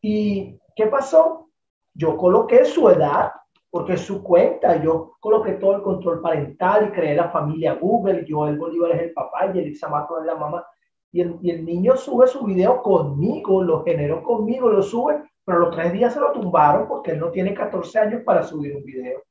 ¿Y 0.00 0.58
qué 0.76 0.86
pasó? 0.86 1.50
Yo 1.94 2.16
coloqué 2.16 2.64
su 2.64 2.88
edad, 2.88 3.32
porque 3.72 3.94
es 3.94 4.02
su 4.02 4.22
cuenta, 4.22 4.82
yo 4.82 5.16
coloqué 5.18 5.52
todo 5.52 5.76
el 5.76 5.82
control 5.82 6.20
parental 6.20 6.88
y 6.88 6.92
creé 6.92 7.16
la 7.16 7.30
familia 7.30 7.74
Google, 7.74 8.24
yo 8.26 8.46
el 8.46 8.58
Bolívar 8.58 8.92
es 8.92 9.02
el 9.02 9.12
papá 9.12 9.46
y 9.46 9.58
el 9.58 9.68
Ixamato 9.68 10.20
es 10.20 10.26
la 10.26 10.36
mamá, 10.36 10.64
y 11.10 11.22
el, 11.22 11.38
y 11.40 11.50
el 11.50 11.64
niño 11.64 11.96
sube 11.96 12.26
su 12.26 12.44
video 12.44 12.82
conmigo, 12.82 13.62
lo 13.62 13.82
generó 13.82 14.22
conmigo, 14.22 14.68
lo 14.68 14.82
sube, 14.82 15.22
pero 15.44 15.58
los 15.58 15.74
tres 15.74 15.92
días 15.92 16.14
se 16.14 16.20
lo 16.20 16.32
tumbaron 16.32 16.86
porque 16.86 17.12
él 17.12 17.18
no 17.18 17.30
tiene 17.30 17.54
14 17.54 17.98
años 17.98 18.22
para 18.24 18.42
subir 18.42 18.76
un 18.76 18.84
video. 18.84 19.22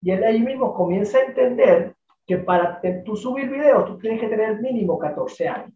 Y 0.00 0.12
él 0.12 0.22
ahí 0.24 0.40
mismo 0.40 0.74
comienza 0.74 1.18
a 1.18 1.24
entender 1.24 1.94
que 2.26 2.38
para 2.38 2.80
tú 3.04 3.16
subir 3.16 3.48
videos 3.48 3.86
tú 3.86 3.98
tienes 3.98 4.20
que 4.20 4.28
tener 4.28 4.60
mínimo 4.60 4.98
14 4.98 5.48
años. 5.48 5.72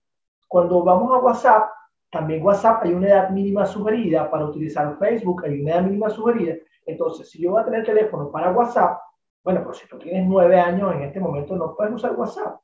Cuando 0.47 0.85
vamos 0.85 1.13
a 1.15 1.19
WhatsApp, 1.19 1.71
también 2.11 2.45
WhatsApp 2.45 2.85
hay 2.85 2.93
una 2.93 3.09
edad 3.09 3.31
mínima 3.31 3.65
sugerida 3.65 4.31
para 4.31 4.45
utilizar 4.45 4.99
Facebook, 4.99 5.45
hay 5.45 5.63
una 5.63 5.73
edad 5.73 5.83
mínima 5.83 6.11
sugerida. 6.11 6.57
Entonces, 6.85 7.31
si 7.31 7.43
yo 7.43 7.53
voy 7.53 7.63
a 7.63 7.65
tener 7.65 7.85
teléfono 7.85 8.31
para 8.31 8.53
WhatsApp, 8.53 9.01
bueno, 9.43 9.61
pero 9.61 9.75
si 9.75 9.89
tú 9.89 9.99
tienes 9.99 10.29
nueve 10.29 10.61
años 10.61 10.95
en 10.95 11.03
este 11.03 11.19
momento 11.19 11.57
no 11.57 11.75
puedes 11.75 11.95
usar 11.95 12.13
WhatsApp. 12.15 12.61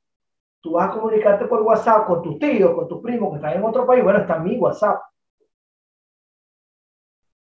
Tú 0.61 0.73
vas 0.73 0.91
a 0.91 0.93
comunicarte 0.93 1.47
por 1.47 1.63
WhatsApp 1.63 2.07
con 2.07 2.23
tus 2.23 2.39
tíos, 2.39 2.75
con 2.75 2.89
tus 2.89 3.01
primos 3.01 3.31
que 3.31 3.37
están 3.37 3.55
en 3.55 3.65
otro 3.65 3.87
país. 3.87 4.05
Bueno, 4.05 4.21
está 4.21 4.39
mi 4.39 4.59
WhatsApp. 4.59 5.01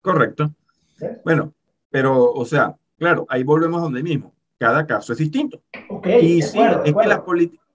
Correcto. 0.01 0.51
Bueno, 1.23 1.53
pero, 1.89 2.31
o 2.31 2.45
sea, 2.45 2.75
Claro, 2.97 3.25
ahí 3.29 3.43
volvemos 3.43 3.81
donde 3.81 4.03
mismo. 4.03 4.33
Cada 4.57 4.85
caso 4.85 5.13
es 5.13 5.19
distinto. 5.19 5.61
y 6.05 6.41
sí, 6.41 6.59
es 6.85 6.93
que 6.93 7.07
las, 7.07 7.21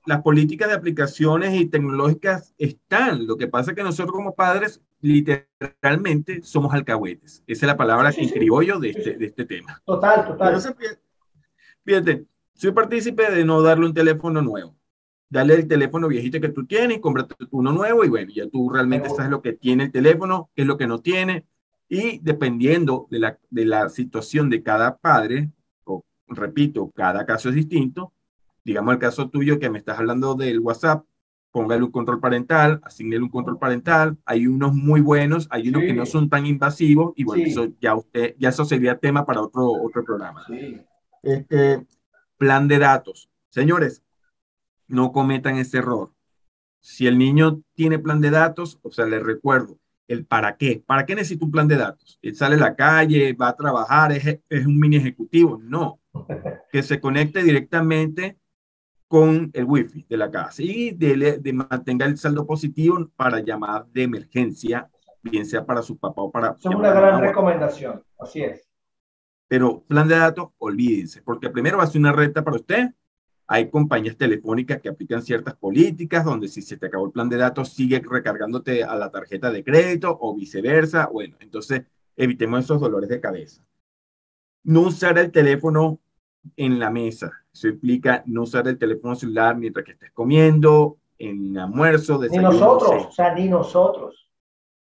las 0.07 0.23
políticas 0.23 0.69
de 0.69 0.75
aplicaciones 0.75 1.55
y 1.55 1.67
tecnológicas 1.67 2.55
están. 2.59 3.27
Lo 3.27 3.37
que 3.37 3.49
pasa 3.49 3.71
es 3.73 3.77
que 3.77 3.83
nosotros 3.83 4.15
como 4.15 4.35
padres 4.35 4.81
literalmente 5.01 6.43
somos 6.43 6.73
alcahuetes. 6.73 7.43
Esa 7.47 7.67
es 7.67 7.69
la 7.69 7.77
palabra 7.77 8.13
que 8.13 8.23
escribo 8.23 8.63
yo 8.63 8.79
de 8.79 8.91
este, 8.91 9.17
de 9.17 9.27
este 9.27 9.45
tema. 9.45 9.81
Total, 9.85 10.27
total. 10.27 10.61
fíjate, 11.85 12.27
soy 12.55 12.73
partícipe 12.73 13.31
de 13.31 13.45
no 13.45 13.63
darle 13.63 13.87
un 13.87 13.95
teléfono 13.95 14.43
nuevo. 14.43 14.75
Dale 15.29 15.55
el 15.55 15.69
teléfono 15.69 16.09
viejito 16.09 16.41
que 16.41 16.49
tú 16.49 16.67
tienes 16.67 16.99
y 16.99 17.01
cómprate 17.01 17.37
uno 17.53 17.71
nuevo 17.73 18.05
y 18.05 18.09
bueno, 18.09 18.33
ya 18.35 18.49
tú 18.49 18.69
realmente 18.69 19.09
sabes 19.11 19.31
lo 19.31 19.41
que 19.41 19.53
tiene 19.53 19.85
el 19.85 19.93
teléfono, 19.93 20.51
qué 20.57 20.63
es 20.63 20.69
lo 20.69 20.77
que 20.77 20.89
no 20.89 21.01
tiene, 21.01 21.47
y 21.91 22.21
dependiendo 22.21 23.09
de 23.11 23.19
la, 23.19 23.39
de 23.51 23.65
la 23.65 23.89
situación 23.89 24.49
de 24.49 24.63
cada 24.63 24.97
padre, 24.97 25.51
o 25.85 26.05
repito, 26.29 26.91
cada 26.95 27.27
caso 27.27 27.49
es 27.49 27.57
distinto, 27.57 28.13
digamos 28.65 28.95
el 28.95 29.01
caso 29.01 29.29
tuyo 29.29 29.59
que 29.59 29.69
me 29.69 29.81
estás 29.81 29.99
hablando 29.99 30.37
del 30.37 30.61
WhatsApp, 30.61 31.05
póngale 31.51 31.83
un 31.83 31.91
control 31.91 32.21
parental, 32.21 32.81
asignele 32.85 33.25
un 33.25 33.29
control 33.29 33.59
parental, 33.59 34.17
hay 34.25 34.47
unos 34.47 34.73
muy 34.73 35.01
buenos, 35.01 35.49
hay 35.51 35.69
unos 35.69 35.83
que 35.83 35.93
no 35.93 36.07
son 36.07 36.31
tan 36.31 36.47
invasivos, 36.47 37.13
y 37.17 37.25
bueno, 37.25 37.43
eso 37.45 37.67
ya 37.81 37.97
usted, 37.97 38.37
ya 38.39 38.51
eso 38.51 38.65
sería 38.65 38.97
tema 38.97 39.27
para 39.27 39.43
otro, 39.43 39.73
otro 39.73 40.05
programa. 40.05 40.47
Este, 41.25 41.85
plan 42.39 42.69
de 42.69 42.79
datos. 42.79 43.29
Señores, 43.49 44.05
no 44.87 45.11
cometan 45.11 45.57
ese 45.57 45.79
error. 45.79 46.13
Si 46.79 47.09
el 47.09 47.19
niño 47.19 47.63
tiene 47.75 47.99
plan 47.99 48.21
de 48.21 48.31
datos, 48.31 48.79
o 48.83 48.93
sea, 48.93 49.07
les 49.07 49.23
recuerdo, 49.25 49.77
el 50.11 50.27
para 50.27 50.57
qué. 50.57 50.83
¿Para 50.85 51.07
qué 51.07 51.15
necesita 51.15 51.45
un 51.45 51.53
plan 51.53 51.69
de 51.69 51.77
datos? 51.77 52.19
Él 52.21 52.35
sale 52.35 52.57
a 52.57 52.59
la 52.59 52.75
calle, 52.75 53.33
va 53.33 53.49
a 53.49 53.57
trabajar, 53.57 54.11
es, 54.11 54.41
es 54.49 54.67
un 54.67 54.79
mini 54.79 54.97
ejecutivo. 54.97 55.61
No, 55.63 56.01
que 56.73 56.83
se 56.83 57.01
conecte 57.01 57.45
directamente 57.45 58.37
con 59.07 59.51
el 59.55 59.65
wifi 59.65 60.05
de 60.09 60.17
la 60.17 60.31
casa 60.31 60.63
y 60.63 60.91
de, 60.91 61.39
de 61.39 61.53
mantenga 61.53 62.07
el 62.07 62.19
saldo 62.19 62.45
positivo 62.45 63.09
para 63.15 63.41
llamadas 63.41 63.93
de 63.93 64.03
emergencia, 64.03 64.91
bien 65.23 65.47
sea 65.47 65.65
para 65.65 65.83
su 65.83 65.97
papá 65.97 66.23
o 66.23 66.31
para... 66.31 66.57
Es 66.59 66.67
una 66.67 66.93
gran 66.93 67.21
recomendación, 67.21 68.03
así 68.19 68.43
es. 68.43 68.69
Pero 69.47 69.83
plan 69.83 70.09
de 70.09 70.17
datos, 70.17 70.51
olvídense, 70.59 71.23
porque 71.23 71.51
primero 71.51 71.79
va 71.79 71.85
a 71.85 71.87
ser 71.87 72.01
una 72.01 72.13
renta 72.13 72.43
para 72.43 72.57
usted, 72.57 72.91
hay 73.53 73.69
compañías 73.69 74.17
telefónicas 74.17 74.81
que 74.81 74.89
aplican 74.89 75.23
ciertas 75.23 75.57
políticas 75.57 76.25
donde 76.25 76.47
si 76.47 76.63
se 76.63 76.77
te 76.77 76.87
acabó 76.87 77.07
el 77.07 77.11
plan 77.11 77.29
de 77.29 77.37
datos 77.37 77.71
sigue 77.71 78.01
recargándote 78.01 78.85
a 78.85 78.95
la 78.95 79.11
tarjeta 79.11 79.51
de 79.51 79.65
crédito 79.65 80.17
o 80.21 80.37
viceversa. 80.37 81.09
Bueno, 81.13 81.37
entonces 81.41 81.83
evitemos 82.17 82.61
esos 82.61 82.81
dolores 82.81 83.09
de 83.11 83.21
cabeza. 83.21 83.61
No 84.63 84.83
usar 84.83 85.19
el 85.19 85.33
teléfono 85.33 85.99
en 86.57 86.79
la 86.79 86.91
mesa. 86.91 87.33
Eso 87.53 87.67
implica 87.67 88.23
no 88.25 88.43
usar 88.43 88.69
el 88.69 88.79
teléfono 88.79 89.17
celular 89.17 89.57
mientras 89.57 89.85
que 89.85 89.93
estés 89.93 90.13
comiendo, 90.13 90.99
en 91.19 91.59
almuerzo, 91.59 92.19
desayuno. 92.19 92.53
Ni 92.53 92.57
nosotros, 92.57 93.07
o 93.09 93.11
sea, 93.11 93.35
ni 93.35 93.49
nosotros. 93.49 94.31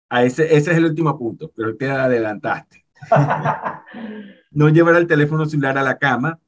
A 0.08 0.24
ese, 0.24 0.44
ese 0.44 0.72
es 0.72 0.76
el 0.76 0.86
último 0.86 1.16
punto, 1.16 1.52
pero 1.54 1.76
te 1.76 1.88
adelantaste. 1.88 2.84
no 4.50 4.68
llevar 4.70 4.96
el 4.96 5.06
teléfono 5.06 5.46
celular 5.46 5.78
a 5.78 5.84
la 5.84 5.98
cama, 5.98 6.40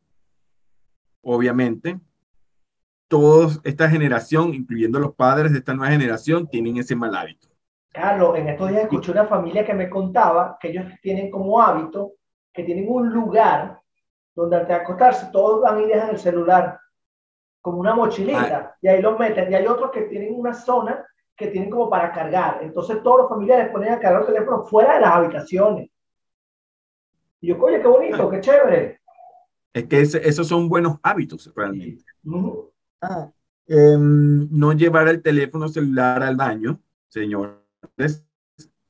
obviamente 1.22 2.00
toda 3.08 3.48
esta 3.64 3.88
generación, 3.88 4.54
incluyendo 4.54 5.00
los 5.00 5.14
padres 5.14 5.52
de 5.52 5.58
esta 5.58 5.74
nueva 5.74 5.92
generación, 5.92 6.46
tienen 6.46 6.76
ese 6.76 6.94
mal 6.94 7.16
hábito. 7.16 7.48
Carlos, 7.90 8.36
en 8.36 8.48
estos 8.48 8.68
días 8.68 8.82
escuché 8.82 9.10
una 9.10 9.26
familia 9.26 9.64
que 9.64 9.74
me 9.74 9.90
contaba 9.90 10.56
que 10.60 10.68
ellos 10.68 10.84
tienen 11.02 11.30
como 11.30 11.60
hábito 11.60 12.12
que 12.52 12.64
tienen 12.64 12.86
un 12.88 13.12
lugar 13.12 13.80
donde 14.34 14.56
al 14.56 14.70
acostarse 14.70 15.28
todos 15.32 15.62
van 15.62 15.80
y 15.80 15.86
dejan 15.86 16.10
el 16.10 16.18
celular 16.18 16.78
como 17.60 17.78
una 17.78 17.94
mochilita 17.94 18.76
y 18.80 18.88
ahí 18.88 19.02
lo 19.02 19.18
meten. 19.18 19.50
Y 19.50 19.54
hay 19.54 19.66
otros 19.66 19.90
que 19.90 20.02
tienen 20.02 20.34
una 20.34 20.54
zona 20.54 21.04
que 21.36 21.48
tienen 21.48 21.70
como 21.70 21.88
para 21.88 22.12
cargar. 22.12 22.58
Entonces 22.62 23.02
todos 23.02 23.22
los 23.22 23.28
familiares 23.28 23.70
ponen 23.70 23.92
a 23.92 24.00
cargar 24.00 24.22
el 24.22 24.26
teléfono 24.26 24.64
fuera 24.64 24.94
de 24.94 25.00
las 25.00 25.10
habitaciones. 25.10 25.90
Y 27.40 27.48
yo, 27.48 27.62
oye, 27.62 27.80
qué 27.80 27.86
bonito, 27.86 28.28
qué 28.28 28.40
chévere. 28.40 29.00
Es 29.72 29.84
que 29.86 30.00
esos 30.00 30.46
son 30.48 30.68
buenos 30.68 30.98
hábitos 31.02 31.52
realmente. 31.54 32.04
Ah, 33.00 33.30
em, 33.66 34.48
no 34.50 34.72
llevar 34.72 35.08
el 35.08 35.22
teléfono 35.22 35.68
celular 35.68 36.22
al 36.22 36.37
baño, 36.37 36.80
señores. 37.08 38.24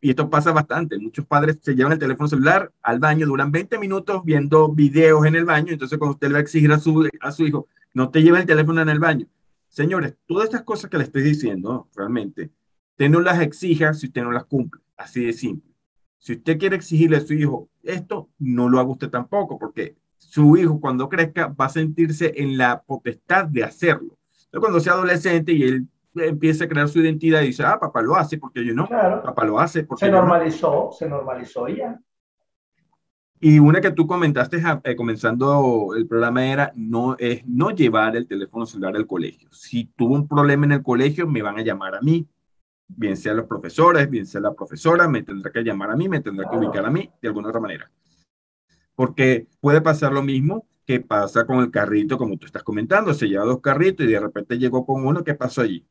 Y 0.00 0.10
esto 0.10 0.30
pasa 0.30 0.52
bastante. 0.52 0.98
Muchos 0.98 1.26
padres 1.26 1.58
se 1.60 1.74
llevan 1.74 1.92
el 1.92 1.98
teléfono 1.98 2.28
celular 2.28 2.72
al 2.82 2.98
baño, 3.00 3.26
duran 3.26 3.50
20 3.50 3.78
minutos 3.78 4.22
viendo 4.24 4.68
videos 4.72 5.26
en 5.26 5.34
el 5.34 5.44
baño. 5.44 5.72
Entonces, 5.72 5.98
cuando 5.98 6.14
usted 6.14 6.28
le 6.28 6.34
va 6.34 6.38
a 6.38 6.42
exigir 6.42 6.72
a 6.72 6.78
su, 6.78 7.08
a 7.20 7.32
su 7.32 7.46
hijo, 7.46 7.68
no 7.94 8.10
te 8.10 8.22
lleve 8.22 8.38
el 8.38 8.46
teléfono 8.46 8.80
en 8.80 8.88
el 8.88 9.00
baño. 9.00 9.26
Señores, 9.68 10.14
todas 10.26 10.44
estas 10.44 10.62
cosas 10.62 10.90
que 10.90 10.98
le 10.98 11.04
estoy 11.04 11.22
diciendo, 11.22 11.88
realmente, 11.94 12.50
usted 12.92 13.10
no 13.10 13.20
las 13.20 13.40
exija 13.40 13.92
si 13.92 14.06
usted 14.06 14.22
no 14.22 14.32
las 14.32 14.44
cumple. 14.44 14.80
Así 14.96 15.24
de 15.24 15.32
simple. 15.32 15.68
Si 16.18 16.32
usted 16.34 16.58
quiere 16.58 16.76
exigirle 16.76 17.18
a 17.18 17.20
su 17.20 17.34
hijo 17.34 17.68
esto, 17.82 18.30
no 18.38 18.68
lo 18.68 18.80
haga 18.80 18.90
usted 18.90 19.10
tampoco, 19.10 19.58
porque 19.58 19.96
su 20.18 20.56
hijo 20.56 20.80
cuando 20.80 21.08
crezca 21.08 21.46
va 21.48 21.66
a 21.66 21.70
sentirse 21.70 22.32
en 22.36 22.58
la 22.58 22.82
potestad 22.82 23.46
de 23.46 23.64
hacerlo. 23.64 24.18
Entonces, 24.30 24.60
cuando 24.60 24.80
sea 24.80 24.92
adolescente 24.94 25.52
y 25.52 25.62
él 25.62 25.86
empiece 26.14 26.64
a 26.64 26.68
crear 26.68 26.88
su 26.88 27.00
identidad 27.00 27.42
y 27.42 27.48
dice, 27.48 27.64
ah, 27.64 27.78
papá 27.78 28.02
lo 28.02 28.16
hace, 28.16 28.38
porque 28.38 28.64
yo 28.64 28.74
no, 28.74 28.88
papá 28.88 29.44
lo 29.44 29.58
hace. 29.58 29.84
Porque 29.84 30.06
se 30.06 30.10
normalizó, 30.10 30.90
se 30.92 31.08
normalizó 31.08 31.68
ya. 31.68 31.98
Y 33.40 33.60
una 33.60 33.80
que 33.80 33.92
tú 33.92 34.06
comentaste 34.06 34.60
eh, 34.82 34.96
comenzando 34.96 35.94
el 35.96 36.08
programa 36.08 36.44
era 36.44 36.72
no, 36.74 37.16
es 37.18 37.46
no 37.46 37.70
llevar 37.70 38.16
el 38.16 38.26
teléfono 38.26 38.66
celular 38.66 38.96
al 38.96 39.06
colegio. 39.06 39.48
Si 39.52 39.84
tuvo 39.96 40.14
un 40.14 40.26
problema 40.26 40.66
en 40.66 40.72
el 40.72 40.82
colegio, 40.82 41.28
me 41.28 41.40
van 41.40 41.56
a 41.56 41.62
llamar 41.62 41.94
a 41.94 42.00
mí, 42.00 42.26
bien 42.88 43.16
sea 43.16 43.34
los 43.34 43.46
profesores, 43.46 44.10
bien 44.10 44.26
sea 44.26 44.40
la 44.40 44.54
profesora, 44.54 45.06
me 45.06 45.22
tendrá 45.22 45.52
que 45.52 45.62
llamar 45.62 45.92
a 45.92 45.96
mí, 45.96 46.08
me 46.08 46.20
tendrá 46.20 46.50
que 46.50 46.56
ubicar 46.56 46.84
a 46.84 46.90
mí 46.90 47.08
de 47.22 47.28
alguna 47.28 47.48
otra 47.48 47.60
manera 47.60 47.88
porque 48.98 49.46
puede 49.60 49.80
pasar 49.80 50.12
lo 50.12 50.24
mismo 50.24 50.66
que 50.84 50.98
pasa 50.98 51.46
con 51.46 51.60
el 51.60 51.70
carrito, 51.70 52.18
como 52.18 52.36
tú 52.36 52.46
estás 52.46 52.64
comentando, 52.64 53.14
se 53.14 53.28
lleva 53.28 53.44
dos 53.44 53.60
carritos 53.60 54.04
y 54.04 54.10
de 54.10 54.18
repente 54.18 54.58
llegó 54.58 54.84
con 54.84 55.06
uno, 55.06 55.22
¿qué 55.22 55.34
pasó 55.34 55.60
allí? 55.60 55.86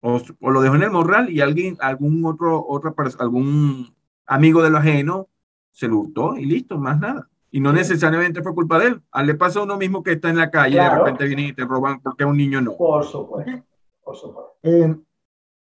O, 0.00 0.20
lo 0.42 0.60
dejó 0.60 0.74
en 0.74 0.82
el 0.82 0.90
morral 0.90 1.30
y 1.30 1.40
alguien, 1.40 1.78
algún 1.80 2.22
otro, 2.26 2.62
otra 2.68 2.92
algún 3.20 3.96
amigo 4.26 4.62
de 4.62 4.68
lo 4.68 4.76
ajeno 4.76 5.30
se 5.70 5.88
lo 5.88 5.96
hurtó 5.96 6.36
y 6.36 6.44
listo, 6.44 6.76
más 6.76 7.00
nada. 7.00 7.26
Y 7.50 7.60
no 7.60 7.72
necesariamente 7.72 8.42
fue 8.42 8.54
culpa 8.54 8.78
de 8.78 8.88
él. 8.88 9.02
A 9.12 9.22
le 9.22 9.34
pasa 9.34 9.60
a 9.60 9.62
uno 9.62 9.78
mismo 9.78 10.02
que 10.02 10.12
está 10.12 10.28
en 10.28 10.36
la 10.36 10.50
calle 10.50 10.76
y 10.76 10.78
de 10.78 10.90
repente 10.90 11.24
vienen 11.24 11.46
y 11.46 11.52
te 11.54 11.64
roban 11.64 12.00
porque 12.02 12.24
a 12.24 12.26
un 12.26 12.36
niño 12.36 12.60
no. 12.60 12.76
Por 12.76 13.02
supuesto. 13.06 13.64
Por 14.02 14.14
supuesto. 14.14 14.58
Eh, 14.62 14.94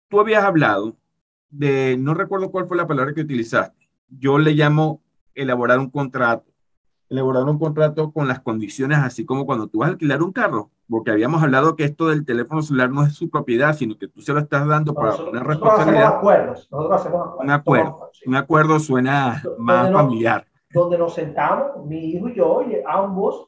tú 0.08 0.20
habías 0.20 0.44
hablado 0.44 0.98
de, 1.48 1.96
no 1.98 2.12
recuerdo 2.12 2.50
cuál 2.50 2.66
fue 2.66 2.76
la 2.76 2.86
palabra 2.86 3.14
que 3.14 3.22
utilizaste. 3.22 3.88
Yo 4.10 4.38
le 4.38 4.52
llamo 4.52 5.01
elaborar 5.34 5.78
un 5.78 5.90
contrato. 5.90 6.50
Elaborar 7.08 7.42
un 7.44 7.58
contrato 7.58 8.10
con 8.10 8.26
las 8.26 8.40
condiciones, 8.40 8.98
así 8.98 9.26
como 9.26 9.44
cuando 9.44 9.66
tú 9.68 9.78
vas 9.80 9.88
a 9.88 9.92
alquilar 9.92 10.22
un 10.22 10.32
carro, 10.32 10.70
porque 10.88 11.10
habíamos 11.10 11.42
hablado 11.42 11.76
que 11.76 11.84
esto 11.84 12.08
del 12.08 12.24
teléfono 12.24 12.62
celular 12.62 12.90
no 12.90 13.02
es 13.04 13.14
su 13.14 13.28
propiedad, 13.28 13.74
sino 13.74 13.98
que 13.98 14.08
tú 14.08 14.22
se 14.22 14.32
lo 14.32 14.38
estás 14.40 14.66
dando 14.66 14.94
para 14.94 15.08
nosotros, 15.08 15.30
una 15.32 15.40
nosotros 15.42 15.62
responsabilidad. 15.62 16.04
hacemos 16.06 16.18
acuerdos. 16.18 16.68
Nosotros 16.70 17.00
hacemos 17.00 17.20
acuerdos. 17.20 17.44
Un 17.44 17.50
acuerdo, 17.50 18.10
sí. 18.14 18.24
un 18.28 18.34
acuerdo 18.36 18.78
suena 18.80 19.40
Donde 19.44 19.62
más 19.62 19.90
no- 19.90 19.98
familiar. 19.98 20.46
Donde 20.70 20.96
nos 20.96 21.12
sentamos, 21.14 21.84
mi 21.84 22.12
hijo 22.12 22.30
y 22.30 22.34
yo, 22.34 22.62
y 22.62 22.76
ambos, 22.88 23.46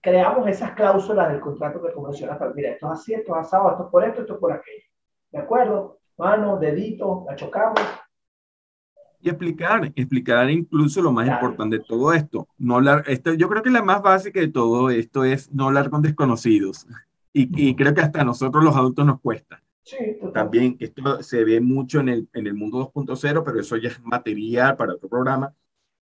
creamos 0.00 0.48
esas 0.48 0.72
cláusulas 0.72 1.28
del 1.30 1.40
contrato 1.40 1.80
que 1.80 1.92
como 1.92 2.08
mencionaste. 2.08 2.44
Mira, 2.56 2.70
esto 2.70 2.86
es 2.92 2.92
así, 3.00 3.14
esto 3.14 3.34
es 3.36 3.46
asado, 3.46 3.70
esto 3.70 3.84
es 3.84 3.90
por 3.90 4.04
esto, 4.04 4.20
esto 4.22 4.34
es 4.34 4.40
por 4.40 4.52
aquello. 4.52 4.82
¿De 5.30 5.38
acuerdo? 5.38 5.98
Mano, 6.18 6.56
dedito, 6.58 7.24
la 7.28 7.36
chocamos. 7.36 7.78
Y 9.24 9.30
explicar, 9.30 9.90
explicar 9.96 10.50
incluso 10.50 11.00
lo 11.00 11.10
más 11.10 11.24
Claro. 11.24 11.40
importante 11.46 11.78
de 11.78 11.84
todo 11.84 12.12
esto. 12.12 12.46
No 12.58 12.74
hablar, 12.76 13.04
esto, 13.06 13.32
yo 13.32 13.48
creo 13.48 13.62
que 13.62 13.70
la 13.70 13.82
más 13.82 14.02
básica 14.02 14.38
de 14.38 14.48
todo 14.48 14.90
esto 14.90 15.24
es 15.24 15.50
no 15.50 15.68
hablar 15.68 15.88
con 15.88 16.02
desconocidos. 16.02 16.86
Y, 17.32 17.48
y 17.70 17.74
creo 17.74 17.94
que 17.94 18.02
hasta 18.02 18.20
a 18.20 18.24
nosotros 18.24 18.62
los 18.62 18.76
adultos 18.76 19.06
nos 19.06 19.20
cuesta. 19.22 19.62
Sí. 19.82 19.96
También 20.34 20.76
esto 20.78 21.22
se 21.22 21.42
ve 21.42 21.58
mucho 21.62 22.00
en 22.00 22.10
el, 22.10 22.28
en 22.34 22.46
el 22.46 22.52
mundo 22.52 22.78
2.0, 22.94 23.42
pero 23.42 23.60
eso 23.60 23.78
ya 23.78 23.88
es 23.88 24.02
material 24.02 24.76
para 24.76 24.92
otro 24.92 25.08
programa. 25.08 25.54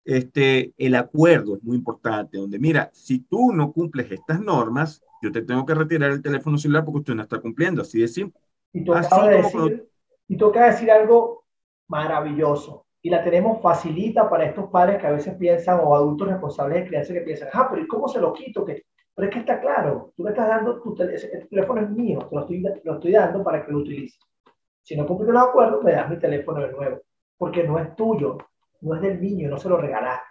Este, 0.04 0.72
el 0.78 0.94
acuerdo 0.94 1.56
es 1.56 1.64
muy 1.64 1.76
importante, 1.76 2.38
donde 2.38 2.60
mira, 2.60 2.88
si 2.92 3.18
tú 3.18 3.52
no 3.52 3.72
cumples 3.72 4.12
estas 4.12 4.40
normas, 4.40 5.02
yo 5.22 5.32
te 5.32 5.42
tengo 5.42 5.66
que 5.66 5.74
retirar 5.74 6.12
el 6.12 6.22
teléfono 6.22 6.56
celular 6.56 6.84
porque 6.84 7.00
usted 7.00 7.14
no 7.16 7.22
está 7.22 7.40
cumpliendo, 7.40 7.82
así 7.82 7.98
de 8.00 8.06
simple. 8.06 8.40
Y 8.72 8.84
tú 8.84 8.94
acabas 8.94 9.28
de 9.28 9.36
decir, 9.38 9.50
cuando- 9.52 9.82
y 10.28 10.36
tú 10.36 10.46
acabas 10.46 10.68
de 10.68 10.72
decir 10.74 10.90
algo 10.92 11.44
maravilloso. 11.88 12.84
Y 13.02 13.10
la 13.10 13.22
tenemos 13.22 13.60
facilita 13.62 14.28
para 14.28 14.44
estos 14.46 14.70
padres 14.70 14.98
que 15.00 15.06
a 15.06 15.12
veces 15.12 15.34
piensan, 15.36 15.80
o 15.82 15.94
adultos 15.94 16.28
responsables 16.28 16.82
de 16.82 16.88
crianza 16.88 17.12
que 17.12 17.20
piensan, 17.20 17.48
ah, 17.52 17.68
pero 17.70 17.82
¿y 17.82 17.86
cómo 17.86 18.08
se 18.08 18.20
lo 18.20 18.32
quito? 18.32 18.64
Que... 18.64 18.82
Pero 19.14 19.28
es 19.28 19.34
que 19.34 19.40
está 19.40 19.60
claro, 19.60 20.12
tú 20.16 20.22
me 20.24 20.30
estás 20.30 20.48
dando, 20.48 20.80
tu 20.80 20.94
tel- 20.94 21.10
el 21.10 21.48
teléfono 21.48 21.80
es 21.80 21.90
mío, 21.90 22.20
te 22.28 22.34
lo 22.34 22.40
estoy, 22.42 22.62
lo 22.84 22.94
estoy 22.94 23.12
dando 23.12 23.42
para 23.42 23.64
que 23.64 23.72
lo 23.72 23.78
utilices. 23.78 24.20
Si 24.82 24.96
no 24.96 25.06
cumples 25.06 25.30
los 25.30 25.42
acuerdos, 25.42 25.82
me 25.84 25.92
das 25.92 26.08
mi 26.08 26.18
teléfono 26.18 26.60
de 26.60 26.72
nuevo, 26.72 27.00
porque 27.36 27.62
no 27.64 27.78
es 27.78 27.94
tuyo, 27.96 28.38
no 28.80 28.94
es 28.94 29.00
del 29.02 29.20
niño, 29.20 29.48
no 29.50 29.58
se 29.58 29.68
lo 29.68 29.76
regalaste. 29.76 30.24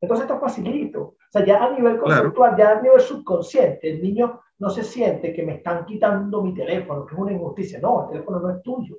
Entonces 0.00 0.24
esto 0.24 0.34
es 0.34 0.40
facilito. 0.40 1.00
O 1.02 1.16
sea, 1.30 1.44
ya 1.44 1.62
a 1.64 1.70
nivel 1.70 1.98
Claro. 1.98 2.02
conceptual, 2.02 2.56
ya 2.56 2.70
a 2.78 2.82
nivel 2.82 3.00
subconsciente, 3.00 3.88
el 3.90 4.02
niño 4.02 4.40
no 4.58 4.68
se 4.70 4.82
siente 4.84 5.32
que 5.32 5.42
me 5.44 5.54
están 5.56 5.84
quitando 5.86 6.42
mi 6.42 6.52
teléfono, 6.54 7.06
que 7.06 7.14
es 7.14 7.20
una 7.20 7.32
injusticia. 7.32 7.78
No, 7.80 8.04
el 8.04 8.10
teléfono 8.10 8.40
no 8.40 8.50
es 8.50 8.62
tuyo. 8.62 8.98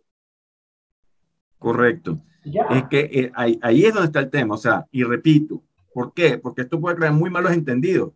Correcto. 1.64 2.20
Ya. 2.44 2.64
Es 2.72 2.84
que 2.90 3.00
eh, 3.00 3.32
ahí, 3.36 3.58
ahí 3.62 3.86
es 3.86 3.94
donde 3.94 4.08
está 4.08 4.20
el 4.20 4.30
tema. 4.30 4.56
O 4.56 4.58
sea, 4.58 4.86
y 4.92 5.04
repito, 5.04 5.64
¿por 5.94 6.14
qué? 6.14 6.38
Porque 6.38 6.64
esto 6.64 6.80
puede 6.80 6.98
crear 6.98 7.14
muy 7.14 7.30
malos 7.30 7.54
entendidos. 7.54 8.12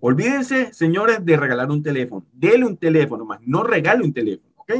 Olvídense, 0.00 0.74
señores, 0.74 1.24
de 1.24 1.36
regalar 1.38 1.70
un 1.70 1.82
teléfono. 1.82 2.26
Dele 2.34 2.66
un 2.66 2.76
teléfono, 2.76 3.24
más 3.24 3.40
no 3.46 3.62
regale 3.62 4.04
un 4.04 4.12
teléfono, 4.12 4.52
¿ok? 4.56 4.72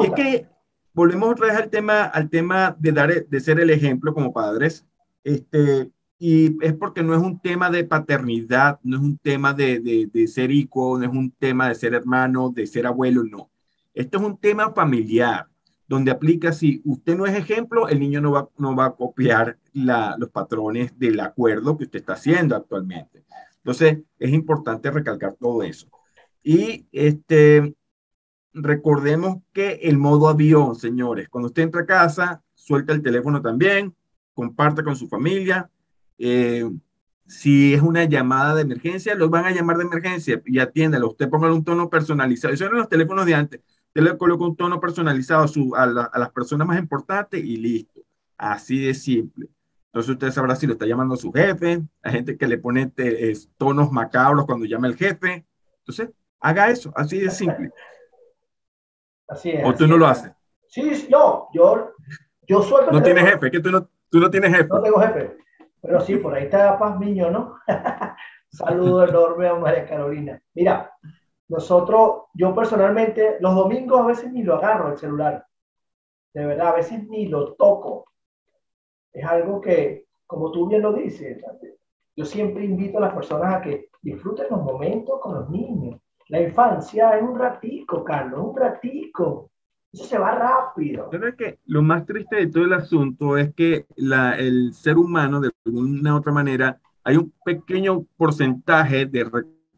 Y 0.00 0.06
es 0.06 0.12
que 0.12 0.46
volvemos 0.92 1.30
otra 1.30 1.46
vez 1.46 1.56
al 1.56 1.70
tema, 1.70 2.02
al 2.04 2.28
tema 2.28 2.76
de, 2.78 2.92
dar, 2.92 3.26
de 3.26 3.40
ser 3.40 3.60
el 3.60 3.70
ejemplo 3.70 4.12
como 4.12 4.32
padres. 4.32 4.84
Este, 5.22 5.92
y 6.18 6.56
es 6.64 6.74
porque 6.74 7.04
no 7.04 7.14
es 7.14 7.22
un 7.22 7.38
tema 7.38 7.70
de 7.70 7.84
paternidad, 7.84 8.80
no 8.82 8.96
es 8.96 9.02
un 9.02 9.18
tema 9.18 9.54
de, 9.54 9.78
de, 9.78 10.10
de 10.12 10.26
ser 10.26 10.50
hijo, 10.50 10.98
no 10.98 11.04
es 11.04 11.10
un 11.10 11.30
tema 11.30 11.68
de 11.68 11.76
ser 11.76 11.94
hermano, 11.94 12.50
de 12.50 12.66
ser 12.66 12.84
abuelo, 12.84 13.22
no. 13.22 13.48
Esto 13.94 14.18
es 14.18 14.24
un 14.24 14.36
tema 14.38 14.72
familiar, 14.72 15.46
donde 15.88 16.10
aplica 16.10 16.52
si 16.52 16.82
usted 16.84 17.16
no 17.16 17.26
es 17.26 17.34
ejemplo, 17.34 17.88
el 17.88 17.98
niño 17.98 18.20
no 18.20 18.30
va, 18.30 18.48
no 18.58 18.76
va 18.76 18.86
a 18.86 18.94
copiar 18.94 19.58
los 19.72 20.28
patrones 20.30 20.96
del 20.98 21.18
acuerdo 21.18 21.76
que 21.78 21.84
usted 21.84 22.00
está 22.00 22.12
haciendo 22.12 22.54
actualmente. 22.54 23.24
Entonces, 23.56 23.98
es 24.18 24.30
importante 24.30 24.90
recalcar 24.90 25.34
todo 25.40 25.62
eso. 25.62 25.88
Y 26.42 26.86
este, 26.92 27.74
recordemos 28.52 29.38
que 29.52 29.80
el 29.82 29.96
modo 29.96 30.28
avión, 30.28 30.76
señores, 30.76 31.28
cuando 31.30 31.48
usted 31.48 31.62
entra 31.62 31.82
a 31.82 31.86
casa, 31.86 32.42
suelta 32.54 32.92
el 32.92 33.02
teléfono 33.02 33.40
también, 33.40 33.94
comparte 34.34 34.84
con 34.84 34.94
su 34.94 35.08
familia. 35.08 35.70
Eh, 36.18 36.70
si 37.26 37.74
es 37.74 37.82
una 37.82 38.04
llamada 38.04 38.54
de 38.54 38.62
emergencia, 38.62 39.14
los 39.14 39.30
van 39.30 39.46
a 39.46 39.50
llamar 39.50 39.78
de 39.78 39.84
emergencia 39.84 40.40
y 40.44 40.58
atiéndalo. 40.58 41.10
Usted 41.10 41.28
ponga 41.28 41.52
un 41.52 41.64
tono 41.64 41.88
personalizado. 41.88 42.52
Eso 42.52 42.66
eran 42.66 42.78
los 42.78 42.88
teléfonos 42.88 43.26
de 43.26 43.34
antes. 43.34 43.60
Usted 43.98 44.12
le 44.12 44.16
coloca 44.16 44.44
un 44.44 44.54
tono 44.54 44.80
personalizado 44.80 45.42
a, 45.42 45.48
su, 45.48 45.74
a, 45.74 45.84
la, 45.84 46.02
a 46.04 46.18
las 46.20 46.30
personas 46.30 46.68
más 46.68 46.78
importantes 46.78 47.42
y 47.42 47.56
listo. 47.56 48.00
Así 48.36 48.86
de 48.86 48.94
simple. 48.94 49.48
Entonces 49.86 50.10
usted 50.12 50.30
sabrá 50.30 50.54
si 50.54 50.68
lo 50.68 50.74
está 50.74 50.86
llamando 50.86 51.14
a 51.14 51.18
su 51.18 51.32
jefe, 51.32 51.82
hay 52.02 52.12
gente 52.12 52.36
que 52.36 52.46
le 52.46 52.58
pone 52.58 52.86
te, 52.86 53.28
es, 53.28 53.50
tonos 53.56 53.90
macabros 53.90 54.46
cuando 54.46 54.66
llama 54.66 54.86
el 54.86 54.94
jefe. 54.94 55.44
Entonces, 55.80 56.10
haga 56.38 56.70
eso, 56.70 56.92
así 56.94 57.18
de 57.18 57.28
simple. 57.28 57.72
Así 59.26 59.50
es. 59.50 59.66
¿O 59.66 59.74
tú 59.74 59.88
no 59.88 59.94
es. 59.94 60.00
lo 60.00 60.06
haces? 60.06 60.32
Sí, 60.68 60.94
sí, 60.94 61.08
yo, 61.10 61.48
yo, 61.52 61.94
yo 62.46 62.62
suelto. 62.62 62.90
el 62.90 62.96
No 62.98 63.02
tienes 63.02 63.24
jefe, 63.24 63.50
que 63.50 63.58
tú 63.58 63.72
no, 63.72 63.88
tú 64.08 64.20
no 64.20 64.30
tienes 64.30 64.54
jefe. 64.54 64.68
No 64.68 64.80
tengo 64.80 65.00
jefe. 65.00 65.38
Pero 65.82 66.00
sí, 66.02 66.16
por 66.18 66.34
ahí 66.34 66.44
está 66.44 66.78
Paz 66.78 66.96
Miño, 67.00 67.32
¿no? 67.32 67.56
Saludo 68.50 69.08
enorme 69.08 69.48
a 69.48 69.54
María 69.54 69.88
Carolina. 69.88 70.40
Mira, 70.54 70.92
nosotros, 71.48 72.24
yo 72.34 72.54
personalmente, 72.54 73.38
los 73.40 73.54
domingos 73.54 74.00
a 74.00 74.06
veces 74.06 74.32
ni 74.32 74.42
lo 74.42 74.56
agarro 74.56 74.92
el 74.92 74.98
celular. 74.98 75.46
De 76.34 76.44
verdad, 76.44 76.68
a 76.68 76.76
veces 76.76 77.08
ni 77.08 77.26
lo 77.26 77.54
toco. 77.54 78.04
Es 79.12 79.24
algo 79.24 79.60
que, 79.60 80.06
como 80.26 80.52
tú 80.52 80.68
bien 80.68 80.82
lo 80.82 80.92
dices, 80.92 81.42
yo 82.14 82.24
siempre 82.24 82.64
invito 82.64 82.98
a 82.98 83.02
las 83.02 83.14
personas 83.14 83.54
a 83.54 83.62
que 83.62 83.88
disfruten 84.02 84.46
los 84.50 84.62
momentos 84.62 85.20
con 85.20 85.34
los 85.36 85.48
niños. 85.48 85.98
La 86.28 86.42
infancia 86.42 87.16
es 87.16 87.22
un 87.22 87.38
ratico, 87.38 88.04
Carlos, 88.04 88.40
un 88.44 88.56
ratico. 88.56 89.50
Eso 89.90 90.04
se 90.04 90.18
va 90.18 90.32
rápido. 90.32 91.08
¿Sabes 91.10 91.34
que 91.36 91.58
Lo 91.64 91.80
más 91.80 92.04
triste 92.04 92.36
de 92.36 92.46
todo 92.48 92.64
el 92.64 92.74
asunto 92.74 93.38
es 93.38 93.54
que 93.54 93.86
la, 93.96 94.36
el 94.36 94.74
ser 94.74 94.98
humano, 94.98 95.40
de 95.40 95.50
alguna 95.64 96.14
u 96.14 96.18
otra 96.18 96.32
manera, 96.32 96.78
hay 97.02 97.16
un 97.16 97.32
pequeño 97.42 98.04
porcentaje 98.18 99.06
de 99.06 99.24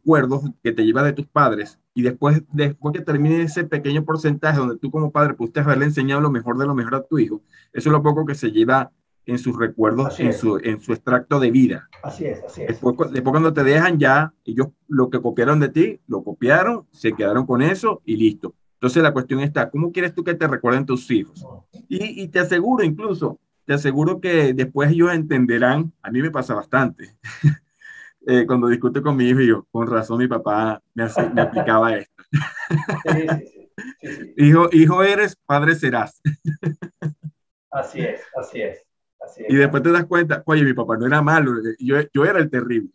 recuerdos 0.01 0.43
que 0.63 0.71
te 0.71 0.83
lleva 0.83 1.03
de 1.03 1.13
tus 1.13 1.27
padres 1.27 1.79
y 1.93 2.01
después, 2.01 2.43
después 2.51 2.93
que 2.93 3.03
termine 3.03 3.43
ese 3.43 3.63
pequeño 3.63 4.03
porcentaje 4.03 4.57
donde 4.57 4.77
tú 4.77 4.89
como 4.89 5.11
padre 5.11 5.35
pudiste 5.35 5.59
haberle 5.59 5.85
enseñado 5.85 6.21
lo 6.21 6.31
mejor 6.31 6.57
de 6.57 6.65
lo 6.65 6.73
mejor 6.73 6.95
a 6.95 7.03
tu 7.03 7.19
hijo, 7.19 7.41
eso 7.73 7.89
es 7.89 7.93
lo 7.93 8.01
poco 8.01 8.25
que 8.25 8.35
se 8.35 8.51
lleva 8.51 8.91
en 9.25 9.37
sus 9.37 9.55
recuerdos, 9.57 10.19
en 10.19 10.33
su, 10.33 10.57
en 10.57 10.81
su 10.81 10.93
extracto 10.93 11.39
de 11.39 11.51
vida. 11.51 11.87
Así 12.03 12.25
es, 12.25 12.43
así 12.43 12.63
es. 12.63 12.69
Después, 12.69 13.11
después 13.11 13.31
cuando 13.31 13.53
te 13.53 13.63
dejan 13.63 13.99
ya, 13.99 14.33
ellos 14.43 14.69
lo 14.87 15.09
que 15.09 15.21
copiaron 15.21 15.59
de 15.59 15.69
ti, 15.69 15.99
lo 16.07 16.23
copiaron, 16.23 16.87
se 16.91 17.13
quedaron 17.13 17.45
con 17.45 17.61
eso 17.61 18.01
y 18.03 18.17
listo. 18.17 18.55
Entonces 18.73 19.03
la 19.03 19.13
cuestión 19.13 19.41
está, 19.41 19.69
¿cómo 19.69 19.91
quieres 19.91 20.15
tú 20.15 20.23
que 20.23 20.33
te 20.33 20.47
recuerden 20.47 20.87
tus 20.87 21.09
hijos? 21.11 21.45
Y, 21.87 22.23
y 22.23 22.27
te 22.29 22.39
aseguro 22.39 22.83
incluso, 22.83 23.39
te 23.65 23.73
aseguro 23.73 24.19
que 24.19 24.53
después 24.53 24.91
ellos 24.91 25.13
entenderán, 25.13 25.93
a 26.01 26.09
mí 26.09 26.21
me 26.21 26.31
pasa 26.31 26.55
bastante, 26.55 27.15
eh, 28.27 28.45
cuando 28.45 28.67
discuto 28.67 29.01
con 29.01 29.15
mi 29.15 29.29
hijo 29.29 29.41
yo, 29.41 29.65
con 29.71 29.87
razón 29.87 30.19
mi 30.19 30.27
papá 30.27 30.81
me, 30.93 31.03
hace, 31.03 31.29
me 31.29 31.41
aplicaba 31.41 31.95
esto. 31.97 32.23
Sí, 33.03 33.27
sí, 33.45 33.69
sí, 34.01 34.33
hijo, 34.37 34.69
hijo 34.71 35.03
eres, 35.03 35.35
padre 35.45 35.75
serás. 35.75 36.21
Así 37.71 38.01
es, 38.01 38.21
así 38.35 38.61
es. 38.61 38.85
Así 39.19 39.43
es. 39.43 39.53
Y 39.53 39.55
después 39.55 39.83
te 39.83 39.91
das 39.91 40.05
cuenta, 40.05 40.43
oye, 40.45 40.63
mi 40.63 40.73
papá 40.73 40.97
no 40.97 41.05
era 41.05 41.21
malo, 41.21 41.51
yo, 41.79 41.95
yo 42.13 42.25
era 42.25 42.39
el 42.39 42.49
terrible. 42.49 42.91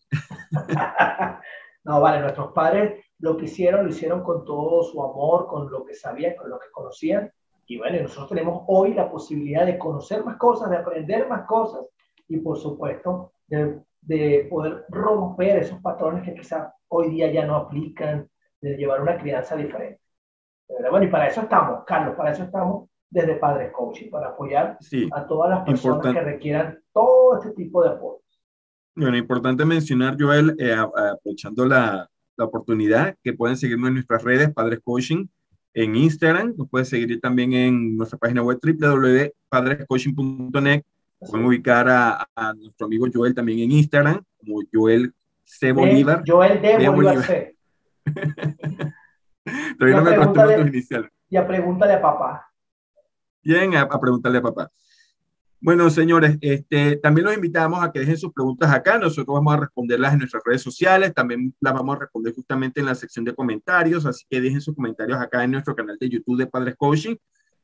no, 1.84 2.00
vale, 2.00 2.20
nuestros 2.20 2.52
padres 2.52 3.04
lo 3.18 3.36
que 3.36 3.46
hicieron, 3.46 3.84
lo 3.84 3.90
hicieron 3.90 4.22
con 4.22 4.44
todo 4.44 4.82
su 4.82 5.02
amor, 5.02 5.46
con 5.46 5.70
lo 5.70 5.84
que 5.84 5.94
sabían, 5.94 6.34
con 6.36 6.50
lo 6.50 6.58
que 6.58 6.70
conocían. 6.70 7.32
Y 7.66 7.78
bueno, 7.78 8.02
nosotros 8.02 8.28
tenemos 8.28 8.64
hoy 8.68 8.94
la 8.94 9.10
posibilidad 9.10 9.66
de 9.66 9.78
conocer 9.78 10.24
más 10.24 10.36
cosas, 10.36 10.70
de 10.70 10.76
aprender 10.76 11.28
más 11.28 11.46
cosas 11.46 11.84
y 12.28 12.38
por 12.38 12.58
supuesto 12.58 13.32
de, 13.46 13.80
de 14.06 14.46
poder 14.48 14.86
romper 14.88 15.58
esos 15.58 15.80
patrones 15.80 16.24
que 16.24 16.34
quizás 16.34 16.72
hoy 16.88 17.10
día 17.10 17.30
ya 17.30 17.44
no 17.44 17.56
aplican, 17.56 18.28
de 18.60 18.76
llevar 18.76 19.02
una 19.02 19.18
crianza 19.18 19.56
diferente. 19.56 20.00
Bueno, 20.68 21.04
y 21.04 21.08
para 21.08 21.28
eso 21.28 21.42
estamos, 21.42 21.84
Carlos, 21.84 22.14
para 22.16 22.32
eso 22.32 22.44
estamos 22.44 22.88
desde 23.10 23.36
Padres 23.36 23.70
Coaching, 23.72 24.10
para 24.10 24.28
apoyar 24.28 24.78
sí, 24.80 25.08
a 25.12 25.26
todas 25.26 25.50
las 25.50 25.64
personas 25.64 25.96
importante. 25.96 26.18
que 26.18 26.24
requieran 26.24 26.78
todo 26.92 27.38
este 27.38 27.52
tipo 27.52 27.82
de 27.82 27.90
apoyo. 27.90 28.22
Bueno, 28.94 29.16
importante 29.16 29.64
mencionar, 29.64 30.16
Joel, 30.18 30.56
eh, 30.58 30.72
aprovechando 30.72 31.66
la, 31.66 32.08
la, 32.36 32.44
oportunidad, 32.44 33.14
que 33.22 33.34
pueden 33.34 33.56
seguirnos 33.56 33.88
en 33.88 33.94
nuestras 33.94 34.24
redes, 34.24 34.52
Padres 34.52 34.80
Coaching, 34.82 35.26
en 35.74 35.94
Instagram, 35.94 36.54
nos 36.56 36.68
pueden 36.70 36.86
seguir 36.86 37.20
también 37.20 37.52
en 37.52 37.96
nuestra 37.96 38.18
página 38.18 38.42
web 38.42 38.58
www.padrescoaching.net. 38.62 40.82
Pueden 41.28 41.46
ubicar 41.46 41.88
a, 41.88 42.28
a, 42.34 42.52
nuestro 42.54 42.86
amigo 42.86 43.06
Joel 43.12 43.34
también 43.34 43.58
en 43.60 43.72
Instagram, 43.72 44.22
como 44.38 44.60
Joel 44.72 45.12
C. 45.44 45.72
Bolívar. 45.72 46.22
Joel 46.26 46.60
D. 46.60 46.78
de 46.78 46.88
Bolívar, 46.88 47.22
C. 47.22 47.56
Todavía 49.78 49.96
no 49.96 50.02
me 50.02 50.14
acostumbro 50.14 50.56
tus 50.56 50.68
iniciales. 50.68 51.10
Y 51.28 51.36
a 51.36 51.46
pregúntale 51.46 51.94
a 51.94 52.02
papá. 52.02 52.52
Bien, 53.42 53.74
a, 53.76 53.82
a, 53.82 54.00
preguntarle 54.00 54.38
a 54.38 54.42
papá. 54.42 54.70
Bueno, 55.60 55.88
señores, 55.88 56.36
este, 56.40 56.96
también 56.96 57.24
los 57.24 57.34
invitamos 57.34 57.82
a 57.82 57.90
que 57.90 58.00
dejen 58.00 58.16
sus 58.16 58.32
preguntas 58.32 58.70
acá. 58.70 58.98
Nosotros 58.98 59.34
vamos 59.34 59.54
a 59.54 59.60
responderlas 59.60 60.12
en 60.12 60.20
nuestras 60.20 60.42
redes 60.44 60.62
sociales. 60.62 61.14
También 61.14 61.54
las 61.60 61.72
vamos 61.72 61.96
a 61.96 62.00
responder 62.00 62.34
justamente 62.34 62.80
en 62.80 62.86
la 62.86 62.94
sección 62.94 63.24
de 63.24 63.34
comentarios. 63.34 64.04
Así 64.04 64.24
que 64.28 64.40
dejen 64.40 64.60
sus 64.60 64.74
comentarios 64.74 65.18
acá 65.18 65.42
en 65.44 65.52
nuestro 65.52 65.74
canal 65.74 65.96
de 65.98 66.08
YouTube 66.08 66.38
de 66.38 66.46
Padres 66.46 66.76
Coaching. 66.76 67.16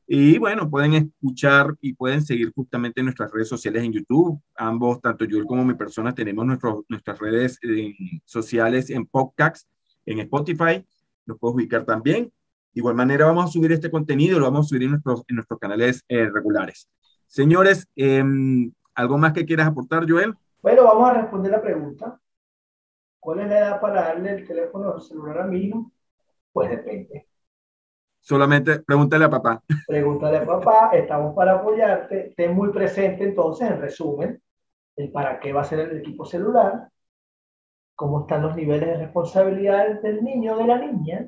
Y 0.05 0.37
bueno, 0.37 0.69
pueden 0.69 0.93
escuchar 0.93 1.75
y 1.79 1.93
pueden 1.93 2.21
seguir 2.23 2.51
justamente 2.53 2.99
en 2.99 3.05
nuestras 3.05 3.31
redes 3.31 3.47
sociales 3.47 3.83
en 3.83 3.93
YouTube. 3.93 4.41
Ambos, 4.55 4.99
tanto 5.01 5.25
yo 5.25 5.43
como 5.45 5.63
mi 5.63 5.75
persona, 5.75 6.13
tenemos 6.13 6.45
nuestras 6.45 7.19
redes 7.19 7.57
eh, 7.63 7.93
sociales 8.25 8.89
en 8.89 9.05
podcast, 9.05 9.67
en 10.05 10.19
Spotify. 10.19 10.85
Los 11.25 11.39
puedes 11.39 11.55
ubicar 11.55 11.85
también. 11.85 12.25
De 12.25 12.79
igual 12.79 12.95
manera, 12.95 13.27
vamos 13.27 13.45
a 13.45 13.47
subir 13.47 13.71
este 13.71 13.89
contenido, 13.89 14.39
lo 14.39 14.45
vamos 14.45 14.65
a 14.65 14.69
subir 14.69 14.83
en 14.83 14.91
nuestros, 14.91 15.23
en 15.27 15.35
nuestros 15.35 15.59
canales 15.59 16.03
eh, 16.07 16.29
regulares. 16.29 16.89
Señores, 17.27 17.87
em, 17.95 18.73
¿algo 18.95 19.17
más 19.17 19.31
que 19.31 19.45
quieras 19.45 19.67
aportar, 19.67 20.09
Joel? 20.09 20.33
Bueno, 20.61 20.83
vamos 20.83 21.09
a 21.09 21.13
responder 21.13 21.51
la 21.51 21.61
pregunta. 21.61 22.19
¿Cuál 23.19 23.39
es 23.41 23.47
la 23.47 23.59
edad 23.59 23.81
para 23.81 24.01
darle 24.01 24.33
el 24.33 24.47
teléfono 24.47 24.99
celular 24.99 25.41
a 25.41 25.47
mi 25.47 25.59
hijo? 25.59 25.91
Pues 26.51 26.69
depende. 26.71 27.27
Solamente 28.23 28.79
pregúntale 28.79 29.25
a 29.25 29.29
papá. 29.29 29.61
Pregúntale 29.85 30.37
a 30.37 30.45
papá, 30.45 30.91
estamos 30.93 31.35
para 31.35 31.55
apoyarte. 31.55 32.33
Ten 32.37 32.55
muy 32.55 32.71
presente 32.71 33.25
entonces, 33.25 33.69
en 33.69 33.81
resumen, 33.81 34.41
el 34.95 35.11
para 35.11 35.41
qué 35.41 35.51
va 35.51 35.59
a 35.59 35.65
ser 35.65 35.81
el 35.81 35.97
equipo 35.97 36.23
celular, 36.23 36.87
cómo 37.95 38.21
están 38.21 38.43
los 38.43 38.55
niveles 38.55 38.87
de 38.87 38.97
responsabilidad 38.97 40.01
del 40.01 40.23
niño 40.23 40.53
o 40.53 40.57
de 40.57 40.67
la 40.67 40.77
niña, 40.77 41.27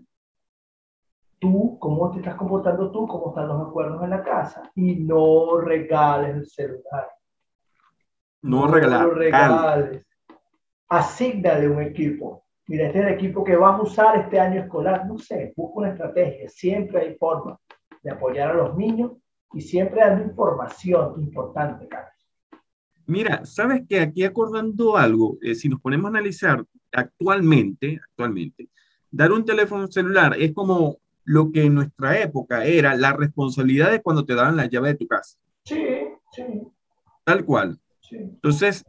tú, 1.38 1.78
cómo 1.80 2.12
te 2.12 2.20
estás 2.20 2.36
comportando 2.36 2.90
tú, 2.90 3.06
cómo 3.08 3.28
están 3.32 3.50
los 3.50 3.68
acuerdos 3.68 4.02
en 4.02 4.12
la 4.12 4.24
casa 4.24 4.72
y 4.74 4.96
no 4.96 5.60
regales 5.60 6.34
el 6.34 6.46
celular. 6.46 7.10
No, 8.42 8.68
regalar. 8.68 9.02
No 9.02 9.10
regales. 9.10 10.08
Asignale 10.88 11.68
un 11.68 11.82
equipo. 11.82 12.45
Mira, 12.68 12.88
este 12.88 13.00
es 13.00 13.06
el 13.06 13.14
equipo 13.14 13.44
que 13.44 13.56
vas 13.56 13.80
a 13.80 13.84
usar 13.84 14.20
este 14.20 14.40
año 14.40 14.62
escolar. 14.62 15.06
No 15.06 15.18
sé, 15.18 15.54
busca 15.56 15.80
una 15.80 15.90
estrategia. 15.90 16.50
Siempre 16.50 17.00
hay 17.00 17.16
forma 17.16 17.60
de 18.02 18.12
apoyar 18.12 18.52
a 18.52 18.54
los 18.54 18.76
niños 18.76 19.12
y 19.54 19.62
siempre 19.62 20.02
dando 20.02 20.26
información 20.26 21.22
importante, 21.22 21.88
Carlos. 21.88 22.12
Mira, 23.08 23.46
sabes 23.46 23.84
que 23.88 24.00
aquí 24.00 24.24
acordando 24.24 24.98
algo, 24.98 25.38
eh, 25.42 25.54
si 25.54 25.70
nos 25.70 25.80
ponemos 25.80 26.06
a 26.06 26.10
analizar 26.10 26.66
actualmente, 26.92 28.00
actualmente, 28.10 28.70
dar 29.12 29.32
un 29.32 29.46
teléfono 29.46 29.88
celular 29.88 30.36
es 30.40 30.52
como 30.54 30.98
lo 31.24 31.52
que 31.52 31.66
en 31.66 31.76
nuestra 31.76 32.20
época 32.20 32.66
era 32.66 32.96
la 32.96 33.14
responsabilidad 33.14 33.92
de 33.92 34.02
cuando 34.02 34.26
te 34.26 34.34
daban 34.34 34.58
la 34.58 34.66
llave 34.66 34.90
de 34.90 34.96
tu 34.96 35.08
casa. 35.08 35.38
Sí, 35.66 35.86
sí. 36.32 36.44
Tal 37.24 37.46
cual. 37.46 37.80
Sí. 38.02 38.18
Entonces, 38.18 38.84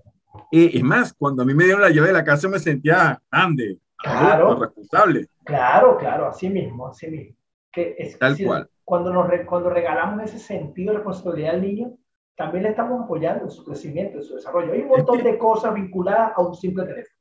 eh, 0.53 0.71
es 0.75 0.83
más, 0.83 1.15
cuando 1.15 1.43
a 1.43 1.47
mí 1.47 1.55
me 1.55 1.65
dieron 1.65 1.83
la 1.83 1.91
llave 1.91 2.09
de 2.09 2.13
la 2.13 2.25
casa 2.25 2.49
me 2.49 2.59
sentía 2.59 3.21
grande, 3.31 3.79
claro, 3.97 4.59
responsable. 4.59 5.29
Claro, 5.45 5.97
claro, 5.99 6.27
así 6.27 6.49
mismo, 6.49 6.89
así 6.89 7.09
mismo. 7.09 7.37
Que 7.73 7.95
es, 7.99 8.19
Tal 8.19 8.37
cual. 8.43 8.69
Cuando, 8.85 9.13
nos, 9.13 9.29
cuando 9.47 9.71
regalamos 9.71 10.25
ese 10.25 10.39
sentido 10.39 10.93
de 10.93 10.99
responsabilidad 10.99 11.55
al 11.55 11.63
niño, 11.63 11.99
también 12.37 12.65
le 12.65 12.71
estamos 12.71 13.03
apoyando 13.03 13.45
en 13.45 13.51
su 13.51 13.65
crecimiento, 13.65 14.19
en 14.19 14.25
su 14.25 14.37
desarrollo. 14.37 14.73
Hay 14.73 14.83
un 14.83 14.89
montón 14.89 15.23
de 15.23 15.39
cosas 15.39 15.75
vinculadas 15.75 16.33
a 16.37 16.41
un 16.43 16.55
simple 16.55 16.85
teléfono. 16.85 17.17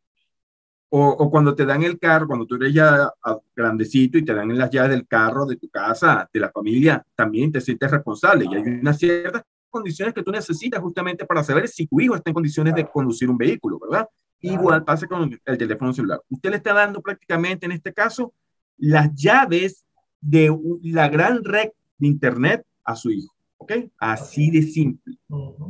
O, 0.90 1.30
cuando 1.30 1.54
te 1.54 1.66
dan 1.66 1.84
el 1.84 2.00
carro, 2.00 2.28
cuando 2.28 2.46
tú 2.46 2.56
eres 2.56 2.74
ya 2.74 3.12
grandecito 3.54 4.18
y 4.18 4.24
te 4.24 4.34
dan 4.34 4.58
las 4.58 4.70
llaves 4.70 4.92
del 4.92 5.08
carro, 5.08 5.46
de 5.46 5.58
tu 5.58 5.68
casa, 5.70 6.30
de 6.32 6.40
la 6.40 6.52
familia, 6.52 7.04
también 7.16 7.52
te 7.52 7.60
sientes 7.60 7.92
responsable. 7.92 8.46
Y 8.50 8.56
hay 8.56 8.62
unas 8.62 8.98
ciertas 8.98 9.44
condiciones 9.76 10.14
que 10.14 10.24
tú 10.24 10.32
necesitas 10.32 10.80
justamente 10.80 11.26
para 11.26 11.44
saber 11.44 11.68
si 11.68 11.86
tu 11.86 12.00
hijo 12.00 12.16
está 12.16 12.30
en 12.30 12.34
condiciones 12.34 12.74
de 12.74 12.88
conducir 12.88 13.30
un 13.30 13.38
vehículo, 13.38 13.78
¿verdad? 13.80 14.08
Igual 14.40 14.84
pasa 14.84 15.06
con 15.06 15.38
el 15.44 15.58
teléfono 15.58 15.92
celular. 15.92 16.22
Usted 16.30 16.50
le 16.52 16.58
está 16.58 16.74
dando 16.74 17.02
prácticamente, 17.02 17.66
en 17.66 17.74
este 17.74 17.94
caso, 17.94 18.34
las 18.78 19.14
llaves 19.14 19.86
de 20.22 20.56
la 20.84 21.10
gran 21.10 21.44
red 21.44 21.70
de 21.98 22.08
Internet 22.08 22.66
a 22.84 22.96
su 22.96 23.12
hijo. 23.12 23.34
¿Ok? 23.58 23.72
Así 23.98 24.52
de 24.52 24.62
simple. 24.64 25.18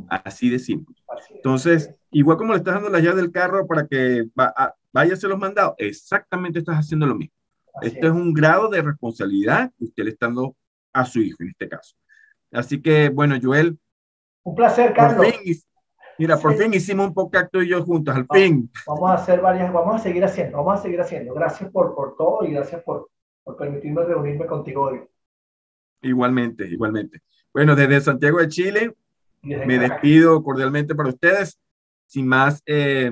Así 0.08 0.50
de 0.50 0.58
simple. 0.58 0.94
Entonces, 1.30 1.90
igual 2.10 2.36
como 2.36 2.52
le 2.52 2.58
estás 2.58 2.74
dando 2.74 2.90
la 2.90 3.00
llave 3.00 3.22
del 3.22 3.32
carro 3.32 3.66
para 3.66 3.86
que 3.86 4.28
va 4.38 4.52
a, 4.56 4.74
los 5.04 5.38
mandados, 5.38 5.74
exactamente 5.78 6.58
estás 6.58 6.76
haciendo 6.76 7.06
lo 7.06 7.14
mismo. 7.14 7.34
Esto 7.82 8.06
es. 8.06 8.12
un 8.12 8.32
grado 8.32 8.68
de 8.68 8.82
responsabilidad 8.82 9.72
que 9.78 9.84
usted 9.84 10.04
le 10.04 10.10
está 10.10 10.26
dando 10.26 10.56
a 10.92 11.04
su 11.04 11.20
hijo 11.20 11.36
en 11.40 11.50
este 11.50 11.68
caso. 11.68 11.94
Así 12.52 12.80
que, 12.80 13.10
bueno, 13.10 13.36
Joel. 13.42 13.78
Un 14.46 14.54
placer, 14.54 14.94
Carlos. 14.94 15.26
mira, 16.16 16.36
por 16.38 16.54
fin 16.54 16.72
hicimos 16.72 17.08
un 17.08 17.14
podcast 17.14 17.50
tú 17.50 17.62
y 17.62 17.68
yo 17.68 17.82
juntos, 17.84 18.14
al 18.14 18.28
fin. 18.32 18.70
Vamos 18.86 19.10
a 19.10 19.14
hacer 19.14 19.40
varias, 19.40 19.72
vamos 19.72 19.96
a 19.96 19.98
seguir 19.98 20.24
haciendo, 20.24 20.58
vamos 20.58 20.78
a 20.78 20.82
seguir 20.84 21.00
haciendo. 21.00 21.34
Gracias 21.34 21.68
por, 21.72 21.96
por 21.96 22.16
todo 22.16 22.44
y 22.44 22.52
gracias 22.52 22.80
por, 22.84 23.10
por 23.42 23.56
permitirme 23.56 24.04
reunirme 24.04 24.46
contigo 24.46 24.82
hoy. 24.82 25.00
Igualmente, 26.00 26.64
igualmente. 26.64 27.22
Bueno, 27.52 27.74
desde 27.74 28.00
Santiago 28.00 28.38
de 28.38 28.46
Chile, 28.46 28.94
me 29.42 29.80
despido 29.80 30.40
cordialmente 30.44 30.94
para 30.94 31.08
ustedes. 31.08 31.58
Sin 32.06 32.28
más 32.28 32.62
eh, 32.66 33.10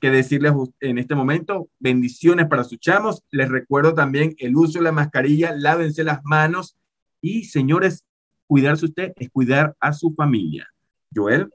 que 0.00 0.10
decirles 0.10 0.52
en 0.80 0.98
este 0.98 1.14
momento, 1.14 1.68
bendiciones 1.78 2.48
para 2.48 2.64
sus 2.64 2.80
chamos. 2.80 3.22
Les 3.30 3.48
recuerdo 3.48 3.94
también 3.94 4.34
el 4.38 4.56
uso 4.56 4.80
de 4.80 4.86
la 4.86 4.90
mascarilla, 4.90 5.54
lávense 5.54 6.02
las 6.02 6.24
manos 6.24 6.76
y 7.20 7.44
señores, 7.44 8.04
cuidarse 8.48 8.86
usted 8.86 9.12
es 9.14 9.30
cuidar 9.30 9.76
a 9.78 9.92
su 9.92 10.12
familia. 10.12 10.71
Joel. 11.14 11.50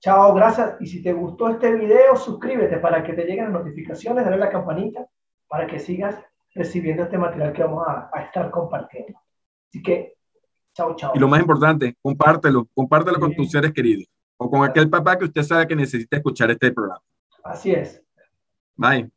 Chao, 0.00 0.34
gracias. 0.34 0.76
Y 0.80 0.86
si 0.86 1.02
te 1.02 1.12
gustó 1.12 1.50
este 1.50 1.72
video, 1.72 2.16
suscríbete 2.16 2.78
para 2.78 3.02
que 3.02 3.12
te 3.12 3.24
lleguen 3.24 3.52
las 3.52 3.64
notificaciones, 3.64 4.24
dale 4.24 4.38
la 4.38 4.50
campanita 4.50 5.06
para 5.48 5.66
que 5.66 5.78
sigas 5.78 6.16
recibiendo 6.54 7.02
este 7.02 7.18
material 7.18 7.52
que 7.52 7.62
vamos 7.62 7.86
a, 7.86 8.10
a 8.12 8.22
estar 8.22 8.50
compartiendo. 8.50 9.18
Así 9.68 9.82
que 9.82 10.14
Chao, 10.74 10.94
chao. 10.96 11.12
Y 11.14 11.18
lo 11.18 11.28
más 11.28 11.40
importante, 11.40 11.96
compártelo, 12.00 12.68
compártelo 12.74 13.18
con 13.18 13.34
tus 13.34 13.50
seres 13.50 13.72
queridos 13.72 14.06
o 14.36 14.48
con 14.50 14.64
aquel 14.64 14.88
papá 14.88 15.18
que 15.18 15.24
usted 15.24 15.42
sabe 15.42 15.66
que 15.66 15.76
necesita 15.76 16.16
escuchar 16.16 16.50
este 16.50 16.72
programa. 16.72 17.02
Así 17.42 17.72
es. 17.72 18.02
Bye. 18.76 19.10